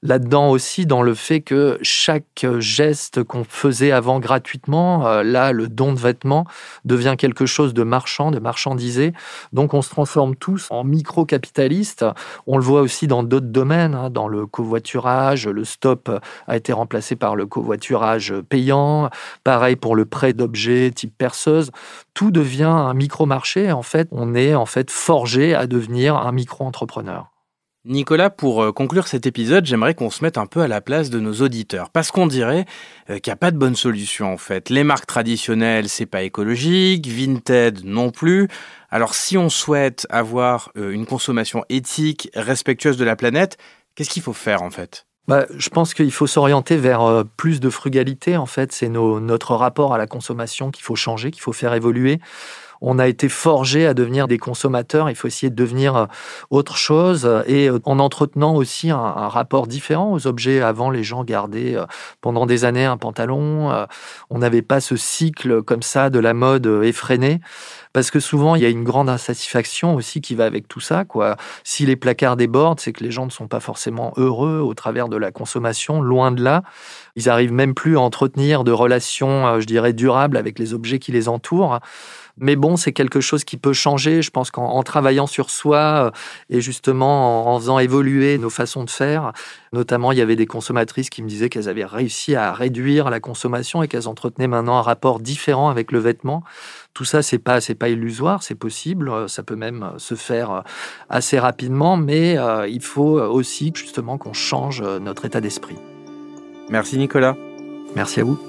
là-dedans 0.04 0.50
aussi, 0.50 0.86
dans 0.86 1.02
le 1.02 1.14
fait 1.14 1.40
que 1.40 1.80
chaque 1.82 2.46
geste 2.60 3.24
qu'on 3.24 3.46
faisait 3.46 3.94
avant 3.94 4.20
gratuitement, 4.20 5.08
euh, 5.08 5.24
là, 5.24 5.54
le 5.54 5.70
don 5.70 5.94
de 5.94 5.98
vêtements 5.98 6.46
devient 6.84 7.16
quelque 7.18 7.46
chose 7.46 7.74
de 7.74 7.84
marchand, 7.84 8.32
de 8.32 8.40
marchandisé. 8.40 9.14
Donc, 9.54 9.74
on 9.74 9.82
se 9.82 9.90
transforme 9.90 10.36
tous 10.36 10.68
en 10.72 10.84
micro-capitalistes. 10.84 12.04
On 12.46 12.58
le 12.58 12.64
voit 12.64 12.82
aussi 12.82 13.08
dans 13.08 13.24
d'autres 13.24 13.46
domaines, 13.46 13.96
hein, 13.96 14.10
dans 14.10 14.28
le 14.28 14.46
covoiturage. 14.46 15.48
Le 15.48 15.64
stop 15.64 16.12
a 16.48 16.58
été 16.58 16.74
remplacé 16.74 17.16
par 17.16 17.38
le 17.38 17.46
covoiturage 17.46 18.34
payant. 18.50 19.10
Pareil 19.46 19.78
pour 19.78 19.96
le 19.96 20.04
prêt 20.04 20.34
d'objets 20.34 20.92
type 20.94 21.18
perceuse. 21.18 21.72
Tout 22.14 22.32
devient 22.32 22.64
un 22.64 22.94
micro-marché. 22.94 23.72
En 23.72 23.84
fait, 23.84 24.10
on 24.12 24.36
est 24.36 24.54
en 24.54 24.66
fait 24.66 24.81
forgé 24.90 25.54
à 25.54 25.68
devenir 25.68 26.16
un 26.16 26.32
micro-entrepreneur. 26.32 27.32
Nicolas, 27.84 28.30
pour 28.30 28.62
euh, 28.62 28.72
conclure 28.72 29.08
cet 29.08 29.26
épisode, 29.26 29.66
j'aimerais 29.66 29.96
qu'on 29.96 30.12
se 30.12 30.24
mette 30.24 30.38
un 30.38 30.46
peu 30.46 30.62
à 30.62 30.68
la 30.68 30.82
place 30.82 31.10
de 31.10 31.20
nos 31.20 31.34
auditeurs, 31.42 31.90
parce 31.90 32.12
qu'on 32.12 32.28
dirait 32.28 32.66
euh, 33.10 33.18
qu'il 33.18 33.32
n'y 33.32 33.34
a 33.34 33.38
pas 33.38 33.50
de 33.50 33.58
bonne 33.58 33.76
solution 33.76 34.32
en 34.32 34.38
fait. 34.38 34.70
Les 34.70 34.84
marques 34.84 35.08
traditionnelles, 35.08 35.90
c'est 35.90 36.06
pas 36.06 36.22
écologique, 36.22 37.08
Vinted 37.08 37.84
non 37.84 38.12
plus. 38.12 38.48
Alors 38.92 39.16
si 39.16 39.36
on 39.36 39.50
souhaite 39.50 40.06
avoir 40.12 40.72
euh, 40.78 40.92
une 40.92 41.08
consommation 41.08 41.66
éthique, 41.70 42.30
respectueuse 42.36 42.98
de 42.98 43.06
la 43.06 43.16
planète, 43.16 43.58
qu'est-ce 43.96 44.12
qu'il 44.12 44.22
faut 44.22 44.34
faire 44.34 44.62
en 44.62 44.70
fait? 44.70 45.08
Bah, 45.28 45.48
je 45.50 45.70
pense 45.70 45.96
qu'il 45.96 46.12
faut 46.12 46.28
s'orienter 46.28 46.78
vers 46.78 47.24
plus 47.38 47.60
de 47.60 47.70
frugalité. 47.70 48.38
En 48.38 48.48
fait, 48.48 48.72
c'est 48.72 48.90
notre 48.90 49.56
rapport 49.56 49.94
à 49.94 49.98
la 49.98 50.08
consommation 50.08 50.72
qu'il 50.72 50.84
faut 50.84 50.96
changer, 50.96 51.32
qu'il 51.32 51.42
faut 51.42 51.54
faire 51.54 51.74
évoluer 51.74 52.20
on 52.82 52.98
a 53.00 53.08
été 53.08 53.30
forgé 53.30 53.86
à 53.86 53.94
devenir 53.94 54.28
des 54.28 54.40
consommateurs. 54.40 55.10
Il 55.10 55.16
faut 55.16 55.28
essayer 55.28 55.50
de 55.50 55.56
devenir 55.56 55.96
euh, 55.96 56.06
autre 56.50 56.76
chose 56.76 57.30
et 57.46 57.70
euh, 57.70 57.80
en 57.86 58.00
entretenant 58.00 58.56
aussi 58.56 58.90
un, 58.90 58.98
rapport 58.98 59.68
différent 59.68 60.12
aux 60.12 60.28
objets. 60.28 60.62
Avant, 60.62 60.90
les 60.90 61.04
gens 61.04 61.24
gardaient 61.24 61.76
euh, 61.76 61.86
pendant 62.22 62.46
des 62.46 62.66
années 62.66 62.86
un 62.86 62.98
pantalon. 62.98 63.72
On 64.30 64.40
n'avait 64.40 64.62
pas 64.62 64.82
ce 64.82 64.96
cycle 64.96 65.62
comme 65.62 65.84
ça 65.84 66.10
de 66.10 66.20
la 66.20 66.34
mode 66.34 66.66
effrénée. 66.84 67.40
Parce 67.94 68.10
que 68.10 68.20
souvent, 68.20 68.56
il 68.56 68.62
y 68.62 68.66
a 68.66 68.70
une 68.70 68.84
grande 68.84 69.10
insatisfaction 69.10 69.96
aussi 69.96 70.22
qui 70.22 70.34
va 70.34 70.46
avec 70.46 70.68
tout 70.68 70.80
ça. 70.80 71.04
Si 71.64 71.86
les 71.86 71.98
placards 71.98 72.38
débordent, 72.38 72.80
c'est 72.80 72.94
que 72.94 73.04
les 73.04 73.12
gens 73.12 73.26
ne 73.26 73.32
sont 73.32 73.48
pas 73.48 73.60
forcément 73.60 74.14
heureux 74.16 74.60
au 74.60 74.74
travers 74.74 75.10
de 75.10 75.18
la 75.18 75.32
consommation, 75.32 76.02
loin 76.02 76.32
de 76.32 76.42
là. 76.42 76.64
Ils 77.16 77.30
arrivent 77.30 77.54
même 77.54 77.74
plus 77.74 77.98
à 77.98 78.02
entretenir 78.02 78.64
de 78.64 78.72
relations, 78.72 79.60
je 79.60 79.66
dirais, 79.66 79.94
durables 79.94 80.38
avec 80.38 80.60
les 80.60 80.74
objets 80.74 81.00
qui 81.00 81.12
les 81.12 81.28
entourent. 81.30 81.80
Mais 82.38 82.56
bon, 82.56 82.78
c'est 82.78 82.94
quelque 82.94 83.22
chose 83.22 83.44
qui 83.44 83.58
peut 83.58 83.74
changer. 83.74 84.22
Je 84.22 84.32
pense 84.32 84.52
qu'en 84.52 84.82
travaillant 84.84 85.28
sur 85.28 85.50
soi 85.50 85.78
euh, 86.08 86.12
et 86.50 86.62
justement 86.62 87.54
en, 87.54 87.60
faisant 87.60 87.80
évoluer 87.80 88.38
nos 88.38 88.50
façons 88.50 88.84
de 88.84 88.90
faire, 88.90 89.32
notamment 89.74 90.12
il 90.12 90.18
y 90.18 90.22
avait 90.22 90.36
des 90.36 90.46
consommatrices 90.46 91.10
qui 91.10 91.22
me 91.22 91.28
disaient 91.28 91.50
qu'elles 91.50 91.70
avaient 91.70 91.86
réussi 91.86 92.36
à 92.36 92.54
réduire 92.54 93.10
la 93.10 93.20
consommation 93.20 93.84
et 93.84 93.88
qu'elles 93.88 94.08
entretenaient 94.08 94.48
maintenant 94.48 94.78
un 94.78 94.82
rapport 94.82 95.20
différent 95.20 95.70
avec 95.70 95.92
le 95.92 96.00
vêtement. 96.00 96.44
Tout 96.94 97.06
ça, 97.06 97.22
c'est 97.22 97.40
pas 97.40 97.62
c'est 97.62 97.76
pas 97.76 97.90
illusoire, 97.90 98.44
c'est 98.44 98.56
possible. 98.56 99.30
Ça 99.30 99.44
peut 99.44 99.56
même 99.56 99.92
se 99.98 100.16
faire 100.16 100.64
assez 101.10 101.40
rapidement, 101.40 101.98
mais 101.98 102.38
euh, 102.38 102.68
il 102.68 102.82
faut 102.82 103.20
aussi 103.20 103.72
justement 103.74 104.18
qu'on 104.18 104.34
change 104.34 104.82
notre 104.82 105.26
état 105.26 105.42
d'esprit. 105.42 105.78
Merci 106.70 106.98
Nicolas. 106.98 107.36
Merci 107.96 108.22
à 108.22 108.24
vous. 108.24 108.40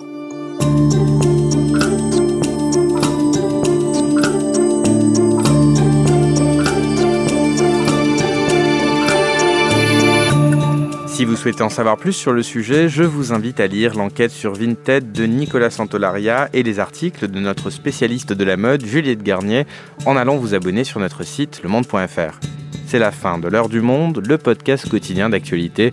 Si 11.07 11.27
vous 11.27 11.37
souhaitez 11.37 11.63
en 11.63 11.69
savoir 11.69 11.99
plus 11.99 12.15
sur 12.15 12.33
le 12.33 12.43
sujet, 12.43 12.89
je 12.89 13.05
vous 13.05 13.33
invite 13.33 13.61
à 13.61 13.69
lire 13.69 13.95
l'enquête 13.95 14.33
sur 14.33 14.55
Vinted 14.55 15.13
de 15.13 15.25
Nicolas 15.25 15.71
Santolaria 15.71 16.49
et 16.53 16.65
les 16.65 16.81
articles 16.81 17.29
de 17.29 17.39
notre 17.39 17.71
spécialiste 17.71 18.33
de 18.33 18.43
la 18.43 18.57
mode, 18.57 18.85
Juliette 18.85 19.23
Garnier, 19.23 19.65
en 20.05 20.17
allant 20.17 20.37
vous 20.37 20.55
abonner 20.55 20.83
sur 20.83 20.99
notre 20.99 21.23
site 21.23 21.63
lemonde.fr. 21.63 22.41
C'est 22.89 22.99
la 22.99 23.13
fin 23.13 23.39
de 23.39 23.47
l'heure 23.47 23.69
du 23.69 23.81
monde, 23.81 24.21
le 24.27 24.37
podcast 24.37 24.89
quotidien 24.89 25.31
d'actualité 25.31 25.93